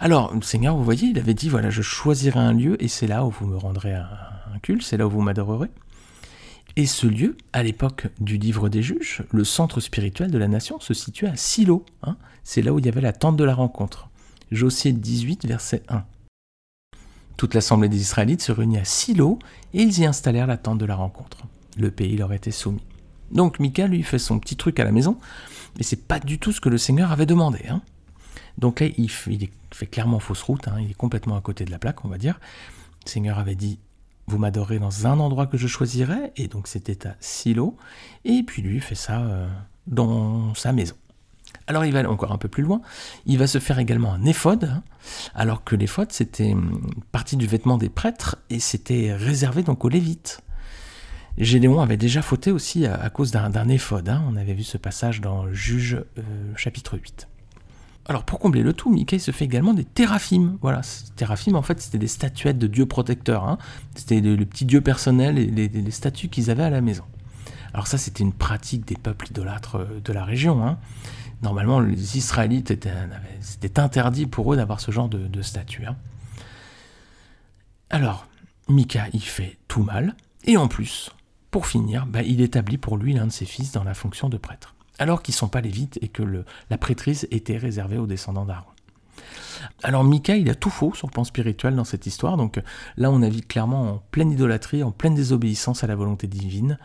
Alors, 0.00 0.34
le 0.34 0.40
Seigneur, 0.40 0.74
vous 0.74 0.84
voyez, 0.84 1.08
il 1.08 1.18
avait 1.18 1.34
dit, 1.34 1.50
voilà, 1.50 1.68
je 1.68 1.82
choisirai 1.82 2.40
un 2.40 2.54
lieu, 2.54 2.82
et 2.82 2.88
c'est 2.88 3.06
là 3.06 3.26
où 3.26 3.30
vous 3.30 3.46
me 3.46 3.58
rendrez 3.58 3.92
un, 3.92 4.08
c'est 4.80 4.96
là 4.96 5.06
où 5.06 5.10
vous 5.10 5.22
m'adorerez. 5.22 5.70
Et 6.76 6.86
ce 6.86 7.06
lieu, 7.06 7.36
à 7.52 7.62
l'époque 7.62 8.06
du 8.18 8.38
livre 8.38 8.68
des 8.68 8.82
juges, 8.82 9.22
le 9.30 9.44
centre 9.44 9.80
spirituel 9.80 10.30
de 10.30 10.38
la 10.38 10.48
nation 10.48 10.80
se 10.80 10.94
situait 10.94 11.28
à 11.28 11.36
Silo. 11.36 11.84
Hein. 12.02 12.16
c'est 12.44 12.62
là 12.62 12.72
où 12.72 12.78
il 12.78 12.86
y 12.86 12.88
avait 12.88 13.02
la 13.02 13.12
tente 13.12 13.36
de 13.36 13.44
la 13.44 13.54
rencontre. 13.54 14.08
Josué 14.50 14.92
18, 14.92 15.46
verset 15.46 15.82
1. 15.88 16.04
Toute 17.36 17.54
l'assemblée 17.54 17.88
des 17.88 18.00
Israélites 18.00 18.42
se 18.42 18.52
réunit 18.52 18.78
à 18.78 18.84
Silo 18.84 19.38
et 19.74 19.82
ils 19.82 19.98
y 19.98 20.06
installèrent 20.06 20.46
la 20.46 20.56
tente 20.56 20.78
de 20.78 20.86
la 20.86 20.94
rencontre. 20.94 21.38
Le 21.76 21.90
pays 21.90 22.16
leur 22.16 22.32
était 22.32 22.50
soumis. 22.50 22.82
Donc 23.30 23.58
Mika, 23.58 23.86
lui, 23.86 24.02
fait 24.02 24.18
son 24.18 24.38
petit 24.38 24.56
truc 24.56 24.78
à 24.78 24.84
la 24.84 24.92
maison, 24.92 25.18
mais 25.76 25.82
c'est 25.82 26.06
pas 26.06 26.20
du 26.20 26.38
tout 26.38 26.52
ce 26.52 26.60
que 26.60 26.68
le 26.68 26.78
Seigneur 26.78 27.12
avait 27.12 27.26
demandé. 27.26 27.60
Hein. 27.68 27.82
Donc 28.58 28.80
là, 28.80 28.88
il, 28.96 29.10
fait 29.10 29.86
clairement 29.90 30.20
fausse 30.20 30.42
route, 30.42 30.68
hein. 30.68 30.76
il 30.80 30.90
est 30.90 30.94
complètement 30.94 31.36
à 31.36 31.40
côté 31.40 31.64
de 31.64 31.70
la 31.70 31.78
plaque, 31.78 32.04
on 32.04 32.08
va 32.08 32.18
dire. 32.18 32.38
Le 33.04 33.10
Seigneur 33.10 33.38
avait 33.38 33.54
dit 33.54 33.78
m'adorez 34.38 34.78
dans 34.78 35.06
un 35.06 35.18
endroit 35.18 35.46
que 35.46 35.56
je 35.56 35.66
choisirai, 35.66 36.32
et 36.36 36.48
donc 36.48 36.68
c'était 36.68 37.06
à 37.06 37.16
Silo, 37.20 37.76
et 38.24 38.42
puis 38.42 38.62
lui 38.62 38.80
fait 38.80 38.94
ça 38.94 39.20
euh, 39.20 39.48
dans 39.86 40.54
sa 40.54 40.72
maison. 40.72 40.94
Alors 41.66 41.84
il 41.84 41.92
va 41.92 42.08
encore 42.08 42.32
un 42.32 42.38
peu 42.38 42.48
plus 42.48 42.62
loin, 42.62 42.80
il 43.26 43.38
va 43.38 43.46
se 43.46 43.58
faire 43.58 43.78
également 43.78 44.12
un 44.12 44.24
éphode, 44.24 44.64
hein, 44.64 44.82
alors 45.34 45.64
que 45.64 45.76
l'éphode 45.76 46.12
c'était 46.12 46.52
hum, 46.52 46.90
partie 47.12 47.36
du 47.36 47.46
vêtement 47.46 47.78
des 47.78 47.88
prêtres, 47.88 48.36
et 48.50 48.60
c'était 48.60 49.14
réservé 49.14 49.62
donc 49.62 49.84
aux 49.84 49.88
lévites. 49.88 50.40
Gédéon 51.38 51.80
avait 51.80 51.96
déjà 51.96 52.20
fauté 52.20 52.50
aussi 52.50 52.86
à, 52.86 53.08
cause 53.08 53.30
d'un 53.30 53.68
éphode, 53.68 54.10
hein. 54.10 54.22
on 54.28 54.36
avait 54.36 54.52
vu 54.52 54.64
ce 54.64 54.76
passage 54.76 55.22
dans 55.22 55.50
Juge 55.52 56.04
euh, 56.18 56.22
chapitre 56.56 56.98
8. 56.98 57.28
Alors 58.06 58.24
pour 58.24 58.40
combler 58.40 58.62
le 58.62 58.72
tout, 58.72 58.90
Mickey 58.90 59.18
se 59.18 59.30
fait 59.30 59.44
également 59.44 59.74
des 59.74 59.84
théraphimes. 59.84 60.58
Voilà, 60.60 60.80
théraphimes 61.14 61.54
en 61.54 61.62
fait 61.62 61.80
c'était 61.80 61.98
des 61.98 62.08
statuettes 62.08 62.58
de 62.58 62.66
dieux 62.66 62.86
protecteurs. 62.86 63.44
Hein. 63.44 63.58
C'était 63.94 64.20
le, 64.20 64.44
petit 64.44 64.64
dieu 64.64 64.80
personnel 64.80 65.38
et 65.38 65.46
les, 65.46 65.90
statues 65.90 66.28
qu'ils 66.28 66.50
avaient 66.50 66.64
à 66.64 66.70
la 66.70 66.80
maison. 66.80 67.04
Alors 67.72 67.86
ça 67.86 67.98
c'était 67.98 68.24
une 68.24 68.32
pratique 68.32 68.86
des 68.86 68.96
peuples 68.96 69.28
idolâtres 69.28 69.76
euh, 69.76 70.00
de 70.04 70.12
la 70.12 70.24
région. 70.24 70.66
Hein. 70.66 70.78
Normalement 71.42 71.78
les 71.78 72.18
Israélites 72.18 72.72
c'était 73.40 73.78
interdit 73.78 74.26
pour 74.26 74.52
eux 74.52 74.56
d'avoir 74.56 74.80
ce 74.80 74.90
genre 74.90 75.08
de, 75.08 75.42
statues. 75.42 75.86
Hein. 75.86 75.96
Alors 77.88 78.26
Mika 78.68 79.06
il 79.12 79.22
fait 79.22 79.58
tout 79.68 79.84
mal 79.84 80.16
et 80.44 80.56
en 80.56 80.66
plus 80.66 81.10
pour 81.52 81.66
finir 81.68 82.06
bah, 82.06 82.22
il 82.22 82.40
établit 82.40 82.78
pour 82.78 82.96
lui 82.96 83.12
l'un 83.12 83.26
de 83.26 83.32
ses 83.32 83.44
fils 83.44 83.70
dans 83.70 83.84
la 83.84 83.94
fonction 83.94 84.28
de 84.28 84.38
prêtre 84.38 84.74
alors 84.98 85.22
qu'ils 85.22 85.34
ne 85.34 85.38
sont 85.38 85.48
pas 85.48 85.60
lévites 85.60 85.98
et 86.02 86.08
que 86.08 86.22
la 86.70 86.78
prêtrise 86.78 87.26
était 87.30 87.56
réservée 87.56 87.98
aux 87.98 88.06
descendants 88.06 88.44
d'Aaron. 88.44 88.66
Alors 89.82 90.04
Mika, 90.04 90.36
il 90.36 90.50
a 90.50 90.54
tout 90.54 90.70
faux 90.70 90.94
sur 90.94 91.06
le 91.06 91.12
plan 91.12 91.24
spirituel 91.24 91.74
dans 91.76 91.84
cette 91.84 92.06
histoire, 92.06 92.36
donc 92.36 92.60
là 92.96 93.10
on 93.10 93.20
navigue 93.20 93.46
clairement 93.46 93.82
en 93.92 94.02
pleine 94.10 94.30
idolâtrie, 94.30 94.82
en 94.82 94.90
pleine 94.90 95.14
désobéissance 95.14 95.84
à 95.84 95.86
la 95.86 95.94
volonté 95.94 96.26
divine. 96.26 96.78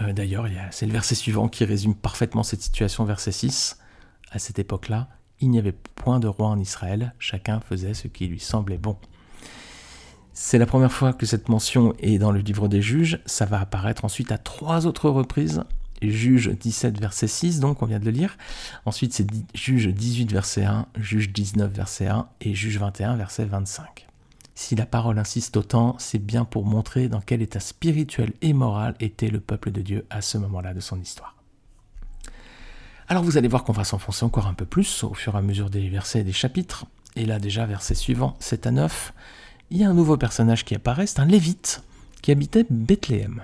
Euh, 0.00 0.12
d'ailleurs, 0.12 0.46
c'est 0.70 0.86
le 0.86 0.92
verset 0.92 1.14
suivant 1.14 1.48
qui 1.48 1.64
résume 1.64 1.94
parfaitement 1.94 2.42
cette 2.42 2.62
situation, 2.62 3.04
verset 3.04 3.32
6. 3.32 3.78
À 4.30 4.38
cette 4.38 4.58
époque-là, 4.58 5.08
il 5.40 5.50
n'y 5.50 5.58
avait 5.58 5.72
point 5.72 6.20
de 6.20 6.28
roi 6.28 6.48
en 6.48 6.58
Israël, 6.58 7.14
chacun 7.18 7.60
faisait 7.60 7.94
ce 7.94 8.08
qui 8.08 8.26
lui 8.26 8.40
semblait 8.40 8.78
bon. 8.78 8.96
C'est 10.32 10.58
la 10.58 10.66
première 10.66 10.92
fois 10.92 11.12
que 11.12 11.26
cette 11.26 11.48
mention 11.48 11.94
est 11.98 12.18
dans 12.18 12.30
le 12.30 12.40
livre 12.40 12.68
des 12.68 12.82
juges, 12.82 13.20
ça 13.26 13.44
va 13.44 13.60
apparaître 13.60 14.04
ensuite 14.04 14.30
à 14.30 14.38
trois 14.38 14.86
autres 14.86 15.10
reprises 15.10 15.64
Juge 16.02 16.50
17, 16.50 17.00
verset 17.00 17.28
6, 17.28 17.60
donc 17.60 17.82
on 17.82 17.86
vient 17.86 17.98
de 17.98 18.04
le 18.04 18.10
lire. 18.10 18.36
Ensuite, 18.84 19.12
c'est 19.12 19.26
Juge 19.54 19.88
18, 19.88 20.32
verset 20.32 20.64
1, 20.64 20.86
Juge 20.96 21.32
19, 21.32 21.72
verset 21.72 22.06
1 22.06 22.28
et 22.40 22.54
Juge 22.54 22.78
21, 22.78 23.16
verset 23.16 23.44
25. 23.44 24.06
Si 24.54 24.74
la 24.74 24.86
parole 24.86 25.18
insiste 25.18 25.56
autant, 25.56 25.94
c'est 25.98 26.18
bien 26.18 26.44
pour 26.44 26.66
montrer 26.66 27.08
dans 27.08 27.20
quel 27.20 27.42
état 27.42 27.60
spirituel 27.60 28.32
et 28.42 28.52
moral 28.52 28.96
était 28.98 29.28
le 29.28 29.38
peuple 29.38 29.70
de 29.70 29.82
Dieu 29.82 30.06
à 30.10 30.20
ce 30.20 30.36
moment-là 30.38 30.74
de 30.74 30.80
son 30.80 31.00
histoire. 31.00 31.36
Alors 33.06 33.22
vous 33.22 33.38
allez 33.38 33.48
voir 33.48 33.64
qu'on 33.64 33.72
va 33.72 33.84
s'enfoncer 33.84 34.24
encore 34.24 34.48
un 34.48 34.54
peu 34.54 34.66
plus 34.66 35.04
au 35.04 35.14
fur 35.14 35.34
et 35.34 35.38
à 35.38 35.42
mesure 35.42 35.70
des 35.70 35.88
versets 35.88 36.20
et 36.20 36.24
des 36.24 36.32
chapitres. 36.32 36.86
Et 37.16 37.24
là 37.24 37.38
déjà, 37.38 37.66
verset 37.66 37.94
suivant, 37.94 38.36
7 38.40 38.66
à 38.66 38.70
9, 38.72 39.14
il 39.70 39.78
y 39.78 39.84
a 39.84 39.88
un 39.88 39.94
nouveau 39.94 40.16
personnage 40.16 40.64
qui 40.64 40.74
apparaît, 40.74 41.06
c'est 41.06 41.20
un 41.20 41.24
lévite 41.24 41.82
qui 42.20 42.32
habitait 42.32 42.66
Bethléem. 42.68 43.42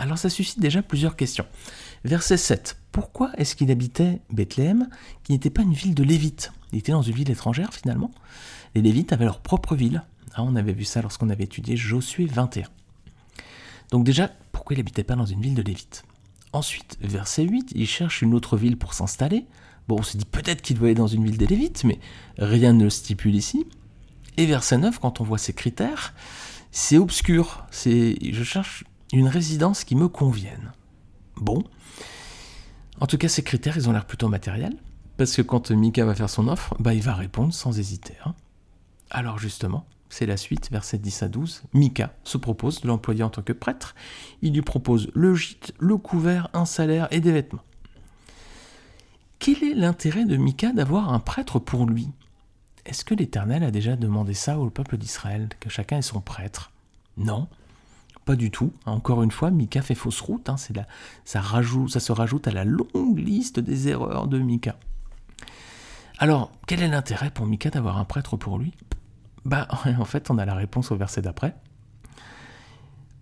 Alors 0.00 0.16
ça 0.16 0.30
suscite 0.30 0.60
déjà 0.60 0.80
plusieurs 0.80 1.14
questions. 1.14 1.44
Verset 2.04 2.38
7. 2.38 2.78
Pourquoi 2.90 3.32
est-ce 3.36 3.54
qu'il 3.54 3.70
habitait 3.70 4.22
Bethléem, 4.30 4.88
qui 5.24 5.32
n'était 5.32 5.50
pas 5.50 5.60
une 5.60 5.74
ville 5.74 5.94
de 5.94 6.02
Lévites? 6.02 6.52
Il 6.72 6.78
était 6.78 6.92
dans 6.92 7.02
une 7.02 7.14
ville 7.14 7.30
étrangère 7.30 7.74
finalement. 7.74 8.10
Les 8.74 8.80
Lévites 8.80 9.12
avaient 9.12 9.26
leur 9.26 9.40
propre 9.40 9.76
ville. 9.76 10.02
Ah, 10.32 10.42
on 10.42 10.56
avait 10.56 10.72
vu 10.72 10.84
ça 10.84 11.02
lorsqu'on 11.02 11.28
avait 11.28 11.44
étudié 11.44 11.76
Josué 11.76 12.24
21. 12.24 12.68
Donc 13.90 14.04
déjà, 14.04 14.30
pourquoi 14.52 14.72
il 14.74 14.78
n'habitait 14.78 15.04
pas 15.04 15.16
dans 15.16 15.26
une 15.26 15.42
ville 15.42 15.54
de 15.54 15.60
Lévites? 15.60 16.04
Ensuite, 16.54 16.96
verset 17.02 17.42
8, 17.42 17.72
il 17.74 17.86
cherche 17.86 18.22
une 18.22 18.32
autre 18.32 18.56
ville 18.56 18.78
pour 18.78 18.94
s'installer. 18.94 19.44
Bon, 19.86 19.96
on 19.98 20.02
se 20.02 20.16
dit 20.16 20.24
peut-être 20.24 20.62
qu'il 20.62 20.78
doit 20.78 20.86
aller 20.86 20.94
dans 20.94 21.08
une 21.08 21.26
ville 21.26 21.36
des 21.36 21.46
Lévites, 21.46 21.84
mais 21.84 21.98
rien 22.38 22.72
ne 22.72 22.84
le 22.84 22.90
stipule 22.90 23.34
ici. 23.34 23.66
Et 24.38 24.46
verset 24.46 24.78
9, 24.78 24.98
quand 24.98 25.20
on 25.20 25.24
voit 25.24 25.36
ces 25.36 25.52
critères, 25.52 26.14
c'est 26.70 26.96
obscur. 26.96 27.66
C'est, 27.70 28.16
je 28.22 28.44
cherche 28.44 28.84
une 29.12 29.28
résidence 29.28 29.84
qui 29.84 29.96
me 29.96 30.08
convienne. 30.08 30.72
Bon. 31.36 31.62
En 33.00 33.06
tout 33.06 33.18
cas, 33.18 33.28
ces 33.28 33.42
critères, 33.42 33.76
ils 33.76 33.88
ont 33.88 33.92
l'air 33.92 34.06
plutôt 34.06 34.28
matériels, 34.28 34.76
parce 35.16 35.34
que 35.36 35.42
quand 35.42 35.70
Mika 35.70 36.04
va 36.04 36.14
faire 36.14 36.30
son 36.30 36.48
offre, 36.48 36.74
bah, 36.78 36.94
il 36.94 37.02
va 37.02 37.14
répondre 37.14 37.52
sans 37.52 37.78
hésiter. 37.78 38.14
Hein. 38.24 38.34
Alors 39.10 39.38
justement, 39.38 39.86
c'est 40.08 40.26
la 40.26 40.36
suite, 40.36 40.70
versets 40.70 40.98
10 40.98 41.22
à 41.22 41.28
12. 41.28 41.62
Mika 41.72 42.14
se 42.24 42.38
propose 42.38 42.80
de 42.80 42.88
l'employer 42.88 43.22
en 43.22 43.30
tant 43.30 43.42
que 43.42 43.52
prêtre. 43.52 43.94
Il 44.42 44.52
lui 44.54 44.62
propose 44.62 45.10
le 45.14 45.34
gîte, 45.34 45.72
le 45.78 45.96
couvert, 45.96 46.48
un 46.52 46.64
salaire 46.64 47.08
et 47.10 47.20
des 47.20 47.32
vêtements. 47.32 47.64
Quel 49.38 49.64
est 49.64 49.74
l'intérêt 49.74 50.26
de 50.26 50.36
Mika 50.36 50.72
d'avoir 50.72 51.12
un 51.12 51.20
prêtre 51.20 51.58
pour 51.58 51.86
lui? 51.86 52.08
Est-ce 52.84 53.04
que 53.04 53.14
l'Éternel 53.14 53.62
a 53.62 53.70
déjà 53.70 53.96
demandé 53.96 54.34
ça 54.34 54.58
au 54.58 54.68
peuple 54.68 54.96
d'Israël, 54.96 55.48
que 55.60 55.70
chacun 55.70 55.98
ait 55.98 56.02
son 56.02 56.20
prêtre? 56.20 56.72
Non. 57.16 57.48
Du 58.36 58.50
tout. 58.50 58.72
Encore 58.86 59.22
une 59.22 59.30
fois, 59.30 59.50
Mika 59.50 59.82
fait 59.82 59.94
fausse 59.94 60.20
route. 60.20 60.48
Hein. 60.48 60.56
c'est 60.56 60.76
ça, 61.24 61.42
ça 61.44 62.00
se 62.00 62.12
rajoute 62.12 62.46
à 62.48 62.52
la 62.52 62.64
longue 62.64 63.18
liste 63.18 63.60
des 63.60 63.88
erreurs 63.88 64.28
de 64.28 64.38
Mika. 64.38 64.76
Alors, 66.18 66.52
quel 66.66 66.82
est 66.82 66.88
l'intérêt 66.88 67.30
pour 67.30 67.46
Mika 67.46 67.70
d'avoir 67.70 67.98
un 67.98 68.04
prêtre 68.04 68.36
pour 68.36 68.58
lui? 68.58 68.72
Bah, 69.44 69.66
en 69.98 70.04
fait, 70.04 70.30
on 70.30 70.38
a 70.38 70.44
la 70.44 70.54
réponse 70.54 70.90
au 70.90 70.96
verset 70.96 71.22
d'après. 71.22 71.54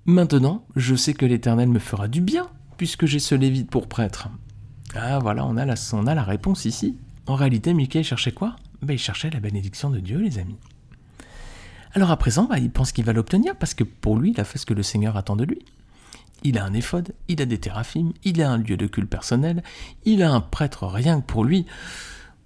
Maintenant, 0.05 0.65
je 0.75 0.95
sais 0.95 1.15
que 1.15 1.27
l'Éternel 1.27 1.69
me 1.69 1.79
fera 1.79 2.09
du 2.09 2.21
bien, 2.21 2.49
puisque 2.77 3.07
j'ai 3.07 3.19
ce 3.19 3.35
Lévite 3.35 3.71
pour 3.71 3.89
prêtre. 3.89 4.29
Ah, 4.95 5.19
voilà, 5.19 5.45
on 5.45 5.57
a 5.57 5.65
la, 5.65 5.75
on 5.93 6.07
a 6.07 6.15
la 6.15 6.23
réponse 6.23 6.65
ici. 6.65 6.97
En 7.27 7.35
réalité, 7.35 7.75
Mika, 7.75 8.03
cherchait 8.03 8.33
quoi? 8.33 8.57
Bah, 8.83 8.95
Il 8.95 8.99
cherchait 8.99 9.31
la 9.31 9.41
bénédiction 9.41 9.91
de 9.91 10.01
Dieu, 10.01 10.19
les 10.19 10.39
amis. 10.39 10.59
Alors 11.95 12.11
à 12.11 12.17
présent, 12.17 12.45
bah, 12.45 12.59
il 12.59 12.71
pense 12.71 12.93
qu'il 12.93 13.05
va 13.05 13.13
l'obtenir 13.13 13.57
parce 13.57 13.75
que 13.75 13.85
pour 13.85 14.19
lui, 14.19 14.33
il 14.33 14.41
a 14.41 14.45
fait 14.45 14.59
ce 14.59 14.67
que 14.67 14.75
le 14.75 14.83
Seigneur 14.83 15.17
attend 15.17 15.37
de 15.37 15.45
lui. 15.45 15.65
Il 16.45 16.59
a 16.59 16.65
un 16.65 16.73
éphode, 16.73 17.15
il 17.27 17.43
a 17.43 17.47
des 17.47 17.59
théraphim, 17.59 18.13
il 18.25 18.43
a 18.43 18.51
un 18.51 18.59
lieu 18.59 18.77
de 18.77 18.87
culte 18.87 19.11
personnel, 19.11 19.63
il 20.05 20.23
a 20.23 20.31
un 20.31 20.41
prêtre 20.41 20.87
rien 20.87 21.21
que 21.21 21.27
pour 21.27 21.45
lui. 21.45 21.67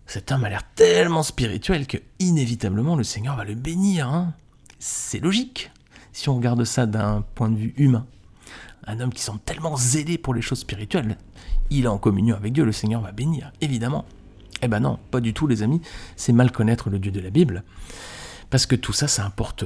Cet 0.07 0.33
homme 0.33 0.45
a 0.45 0.49
l'air 0.49 0.63
tellement 0.75 1.23
spirituel 1.23 1.87
que 1.87 1.99
inévitablement 2.19 2.97
le 2.97 3.05
Seigneur 3.05 3.37
va 3.37 3.45
le 3.45 3.55
bénir. 3.55 4.09
Hein. 4.09 4.35
C'est 4.79 5.21
logique, 5.21 5.71
si 6.13 6.29
on 6.29 6.37
regarde 6.37 6.65
ça 6.65 6.87
d'un 6.87 7.23
point 7.35 7.51
de 7.51 7.57
vue 7.57 7.75
humain. 7.77 8.07
un 8.87 8.99
homme 9.01 9.13
qui 9.13 9.23
semble 9.23 9.41
tellement 9.41 9.77
zélé 9.77 10.19
pour 10.19 10.35
les 10.35 10.43
choses 10.43 10.61
spirituelles, 10.61 11.17
il 11.71 11.85
est 11.85 11.89
en 11.89 11.99
communion 11.99 12.37
avec 12.37 12.53
Dieu, 12.53 12.65
le 12.65 12.73
Seigneur 12.73 13.01
va 13.01 13.13
bénir, 13.13 13.53
évidemment. 13.61 14.05
Eh 14.63 14.69
ben 14.69 14.81
non, 14.81 14.99
pas 15.11 15.21
du 15.21 15.35
tout 15.35 15.47
les 15.47 15.63
amis, 15.63 15.81
c'est 16.17 16.33
mal 16.33 16.53
connaître 16.53 16.89
le 16.89 16.99
Dieu 16.99 17.11
de 17.11 17.21
la 17.21 17.31
Bible, 17.31 17.65
parce 18.53 18.67
que 18.67 18.77
tout 18.77 18.93
ça, 18.93 19.09
ça 19.09 19.25
importe 19.25 19.65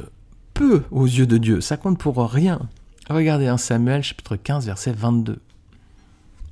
peu 0.55 0.85
aux 0.93 1.07
yeux 1.07 1.27
de 1.27 1.39
Dieu, 1.39 1.61
ça 1.61 1.77
compte 1.77 1.99
pour 1.99 2.17
rien. 2.19 2.61
Regardez 3.11 3.49
1 3.49 3.57
Samuel 3.57 4.05
chapitre 4.05 4.37
15 4.37 4.67
verset 4.67 4.93
22. 4.93 5.41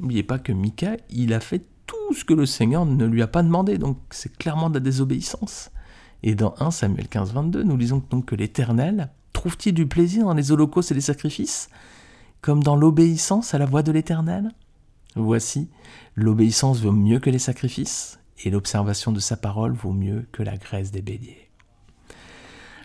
N'oubliez 0.00 0.25
pas 0.25 0.41
que 0.41 0.50
Micah, 0.50 0.97
il 1.11 1.33
a 1.33 1.38
fait 1.38 1.64
tout 1.87 2.12
ce 2.12 2.25
que 2.25 2.35
le 2.35 2.45
Seigneur 2.45 2.87
ne 2.87 3.07
lui 3.07 3.23
a 3.23 3.29
pas 3.29 3.45
demandé, 3.45 3.79
donc 3.79 3.99
c'est 4.11 4.37
clairement 4.37 4.69
de 4.69 4.75
la 4.75 4.81
désobéissance. 4.81 5.71
Et 6.25 6.35
dans 6.35 6.57
1 6.59 6.73
Samuel 6.73 7.07
15 7.07 7.33
22, 7.33 7.62
nous 7.62 7.76
lisons 7.76 8.03
donc 8.11 8.26
que 8.26 8.35
l'Éternel 8.35 9.12
trouve-t-il 9.33 9.73
du 9.73 9.87
plaisir 9.87 10.25
dans 10.25 10.35
les 10.35 10.50
holocaustes 10.50 10.91
et 10.91 10.95
les 10.95 11.00
sacrifices, 11.00 11.71
comme 12.41 12.64
dans 12.64 12.75
l'obéissance 12.75 13.55
à 13.55 13.59
la 13.59 13.67
voix 13.67 13.85
de 13.85 13.93
l'Éternel? 13.93 14.50
Voici, 15.14 15.69
l'obéissance 16.17 16.81
vaut 16.81 16.91
mieux 16.91 17.21
que 17.21 17.31
les 17.31 17.38
sacrifices, 17.38 18.19
et 18.43 18.50
l'observation 18.50 19.12
de 19.12 19.21
sa 19.21 19.37
parole 19.37 19.73
vaut 19.73 19.93
mieux 19.93 20.26
que 20.33 20.43
la 20.43 20.57
graisse 20.57 20.91
des 20.91 21.00
béliers. 21.00 21.44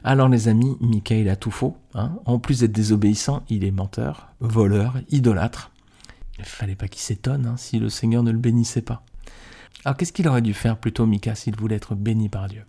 Alors 0.03 0.29
les 0.29 0.47
amis, 0.47 0.77
Michael 0.79 1.29
a 1.29 1.35
tout 1.35 1.51
faux. 1.51 1.77
Hein. 1.93 2.13
en 2.25 2.39
plus 2.39 2.59
d'être 2.59 2.71
désobéissant, 2.71 3.43
il 3.49 3.63
est 3.63 3.71
menteur, 3.71 4.29
voleur, 4.39 4.97
idolâtre. 5.09 5.71
Il 6.37 6.45
fallait 6.45 6.75
pas 6.75 6.87
qu'il 6.87 7.01
s'étonne 7.01 7.45
hein, 7.45 7.57
si 7.57 7.79
le 7.79 7.89
Seigneur 7.89 8.23
ne 8.23 8.31
le 8.31 8.37
bénissait 8.37 8.81
pas. 8.81 9.03
Alors 9.83 9.97
qu'est-ce 9.97 10.13
qu'il 10.13 10.27
aurait 10.27 10.41
dû 10.41 10.53
faire 10.53 10.77
plutôt 10.77 11.05
Mika 11.05 11.35
s'il 11.35 11.55
voulait 11.55 11.75
être 11.75 11.95
béni 11.95 12.29
par 12.29 12.47
Dieu? 12.47 12.63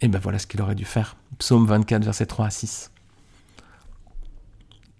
Eh 0.00 0.08
bien 0.08 0.20
voilà 0.20 0.38
ce 0.38 0.46
qu'il 0.46 0.60
aurait 0.62 0.74
dû 0.74 0.84
faire. 0.84 1.16
Psaume 1.38 1.66
24, 1.66 2.04
versets 2.04 2.26
3 2.26 2.46
à 2.46 2.50
6. 2.50 2.90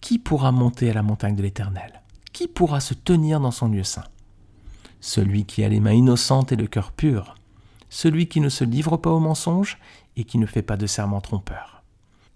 Qui 0.01 0.19
pourra 0.19 0.53
monter 0.53 0.91
à 0.91 0.95
la 0.95 1.03
montagne 1.03 1.37
de 1.37 1.43
l'Éternel? 1.43 2.03
Qui 2.33 2.49
pourra 2.49 2.81
se 2.81 2.95
tenir 2.95 3.41
dans 3.41 3.51
son 3.51 3.69
lieu 3.69 3.85
saint? 3.85 4.05
Celui 5.01 5.45
qui 5.45 5.65
a 5.65 5.69
les 5.69 5.81
mains 5.81 5.93
innocentes 5.93 6.53
et 6.53 6.57
le 6.57 6.67
cœur 6.67 6.93
pur, 6.93 7.35
celui 7.93 8.27
qui 8.27 8.41
ne 8.41 8.49
se 8.49 8.65
livre 8.65 8.97
pas 8.97 9.11
au 9.11 9.21
mensonge 9.21 9.77
et 10.17 10.25
qui 10.25 10.39
ne 10.39 10.47
fait 10.47 10.63
pas 10.63 10.79
de 10.79 10.87
serment 10.87 11.21
trompeur. 11.21 11.83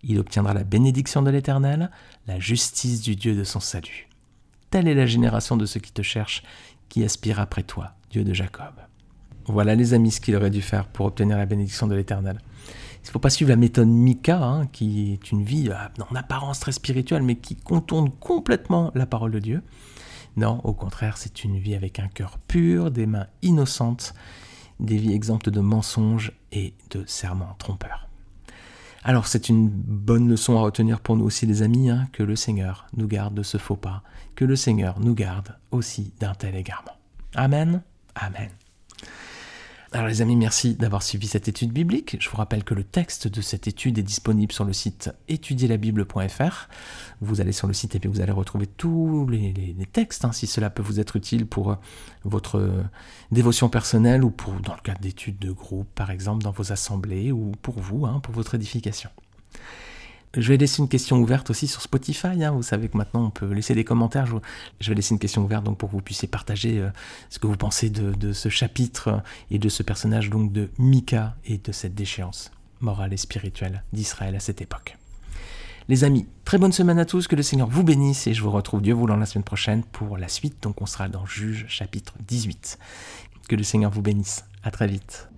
Il 0.02 0.18
obtiendra 0.18 0.52
la 0.52 0.64
bénédiction 0.64 1.22
de 1.22 1.30
l'Éternel, 1.30 1.90
la 2.26 2.38
justice 2.38 3.00
du 3.00 3.16
Dieu 3.16 3.34
de 3.34 3.42
son 3.42 3.58
salut. 3.58 4.06
Telle 4.68 4.86
est 4.86 4.94
la 4.94 5.06
génération 5.06 5.56
de 5.56 5.64
ceux 5.64 5.80
qui 5.80 5.92
te 5.92 6.02
cherchent, 6.02 6.42
qui 6.90 7.04
aspirent 7.04 7.40
après 7.40 7.62
toi, 7.62 7.94
Dieu 8.10 8.22
de 8.22 8.34
Jacob. 8.34 8.74
Voilà 9.46 9.74
les 9.74 9.94
amis 9.94 10.10
ce 10.10 10.20
qu'il 10.20 10.36
aurait 10.36 10.50
dû 10.50 10.60
faire 10.60 10.88
pour 10.88 11.06
obtenir 11.06 11.38
la 11.38 11.46
bénédiction 11.46 11.86
de 11.86 11.94
l'Éternel. 11.94 12.38
Il 13.02 13.06
ne 13.06 13.12
faut 13.12 13.18
pas 13.18 13.30
suivre 13.30 13.48
la 13.48 13.56
méthode 13.56 13.88
Mika, 13.88 14.38
hein, 14.42 14.66
qui 14.66 15.14
est 15.14 15.32
une 15.32 15.42
vie 15.42 15.70
euh, 15.70 16.04
en 16.10 16.14
apparence 16.16 16.60
très 16.60 16.72
spirituelle, 16.72 17.22
mais 17.22 17.36
qui 17.36 17.56
contourne 17.56 18.10
complètement 18.10 18.92
la 18.94 19.06
parole 19.06 19.30
de 19.30 19.38
Dieu. 19.38 19.62
Non, 20.36 20.60
au 20.64 20.74
contraire, 20.74 21.16
c'est 21.16 21.44
une 21.44 21.58
vie 21.58 21.74
avec 21.74 21.98
un 21.98 22.08
cœur 22.08 22.36
pur, 22.46 22.90
des 22.90 23.06
mains 23.06 23.28
innocentes, 23.40 24.12
des 24.80 24.96
vies 24.96 25.14
exemptes 25.14 25.48
de 25.48 25.60
mensonges 25.60 26.32
et 26.52 26.74
de 26.90 27.04
serments 27.06 27.54
trompeurs. 27.58 28.08
Alors 29.04 29.28
c'est 29.28 29.48
une 29.48 29.68
bonne 29.68 30.28
leçon 30.28 30.56
à 30.58 30.62
retenir 30.62 31.00
pour 31.00 31.16
nous 31.16 31.24
aussi 31.24 31.46
les 31.46 31.62
amis, 31.62 31.90
hein, 31.90 32.08
que 32.12 32.24
le 32.24 32.34
Seigneur 32.34 32.86
nous 32.96 33.06
garde 33.06 33.34
de 33.34 33.44
ce 33.44 33.56
faux 33.56 33.76
pas, 33.76 34.02
que 34.34 34.44
le 34.44 34.56
Seigneur 34.56 34.98
nous 34.98 35.14
garde 35.14 35.56
aussi 35.70 36.12
d'un 36.18 36.34
tel 36.34 36.56
égarement. 36.56 36.96
Amen. 37.36 37.82
Amen. 38.16 38.50
Alors 39.96 40.08
les 40.08 40.20
amis, 40.20 40.36
merci 40.36 40.74
d'avoir 40.74 41.02
suivi 41.02 41.26
cette 41.26 41.48
étude 41.48 41.72
biblique. 41.72 42.18
Je 42.20 42.28
vous 42.28 42.36
rappelle 42.36 42.64
que 42.64 42.74
le 42.74 42.84
texte 42.84 43.28
de 43.28 43.40
cette 43.40 43.66
étude 43.66 43.96
est 43.96 44.02
disponible 44.02 44.52
sur 44.52 44.66
le 44.66 44.74
site 44.74 45.10
étudierlabible.fr. 45.26 46.68
Vous 47.22 47.40
allez 47.40 47.52
sur 47.52 47.66
le 47.66 47.72
site 47.72 47.94
et 47.94 47.98
puis 47.98 48.10
vous 48.10 48.20
allez 48.20 48.32
retrouver 48.32 48.66
tous 48.66 49.26
les, 49.26 49.74
textes, 49.90 50.26
hein, 50.26 50.32
si 50.32 50.46
cela 50.46 50.68
peut 50.68 50.82
vous 50.82 51.00
être 51.00 51.16
utile 51.16 51.46
pour 51.46 51.70
euh, 51.70 51.76
votre 52.24 52.58
euh, 52.58 52.82
dévotion 53.32 53.70
personnelle 53.70 54.22
ou 54.22 54.28
pour 54.28 54.60
dans 54.60 54.74
le 54.74 54.82
cadre 54.82 55.00
d'études 55.00 55.38
de 55.38 55.50
groupe, 55.50 55.88
par 55.94 56.10
exemple, 56.10 56.44
dans 56.44 56.50
vos 56.50 56.72
assemblées 56.72 57.32
ou 57.32 57.52
pour 57.62 57.80
vous, 57.80 58.04
hein, 58.04 58.20
pour 58.22 58.34
votre 58.34 58.54
édification. 58.54 59.08
Je 60.34 60.48
vais 60.48 60.58
laisser 60.58 60.82
une 60.82 60.88
question 60.88 61.18
ouverte 61.18 61.48
aussi 61.50 61.66
sur 61.66 61.80
Spotify. 61.80 62.44
Hein. 62.44 62.50
Vous 62.50 62.62
savez 62.62 62.88
que 62.88 62.96
maintenant 62.96 63.26
on 63.26 63.30
peut 63.30 63.50
laisser 63.52 63.74
des 63.74 63.84
commentaires. 63.84 64.26
Je 64.80 64.88
vais 64.90 64.94
laisser 64.94 65.14
une 65.14 65.18
question 65.18 65.44
ouverte 65.44 65.64
donc 65.64 65.78
pour 65.78 65.88
que 65.88 65.94
vous 65.94 66.02
puissiez 66.02 66.28
partager 66.28 66.78
euh, 66.78 66.90
ce 67.30 67.38
que 67.38 67.46
vous 67.46 67.56
pensez 67.56 67.88
de, 67.90 68.32
ce 68.32 68.48
chapitre 68.48 69.22
et 69.50 69.58
de 69.58 69.68
ce 69.68 69.82
personnage 69.82 70.28
donc 70.28 70.52
de 70.52 70.68
Mika 70.78 71.36
et 71.46 71.58
de 71.58 71.72
cette 71.72 71.94
déchéance 71.94 72.50
morale 72.80 73.12
et 73.14 73.16
spirituelle 73.16 73.82
d'Israël 73.92 74.36
à 74.36 74.40
cette 74.40 74.60
époque. 74.60 74.98
Les 75.88 76.04
amis, 76.04 76.26
très 76.44 76.58
bonne 76.58 76.72
semaine 76.72 76.98
à 76.98 77.04
tous, 77.04 77.28
que 77.28 77.36
le 77.36 77.42
Seigneur 77.42 77.68
vous 77.68 77.84
bénisse 77.84 78.26
et 78.26 78.34
je 78.34 78.42
vous 78.42 78.50
retrouve 78.50 78.82
Dieu 78.82 78.92
voulant 78.92 79.16
la 79.16 79.24
semaine 79.24 79.44
prochaine 79.44 79.84
pour 79.84 80.18
la 80.18 80.28
suite. 80.28 80.62
Donc 80.62 80.82
on 80.82 80.86
sera 80.86 81.08
dans 81.08 81.24
Juge 81.24 81.64
chapitre 81.68 82.14
18. 82.26 82.78
Que 83.48 83.54
le 83.54 83.62
Seigneur 83.62 83.90
vous 83.90 84.02
bénisse. 84.02 84.44
À 84.64 84.70
très 84.72 84.88
vite. 84.88 85.28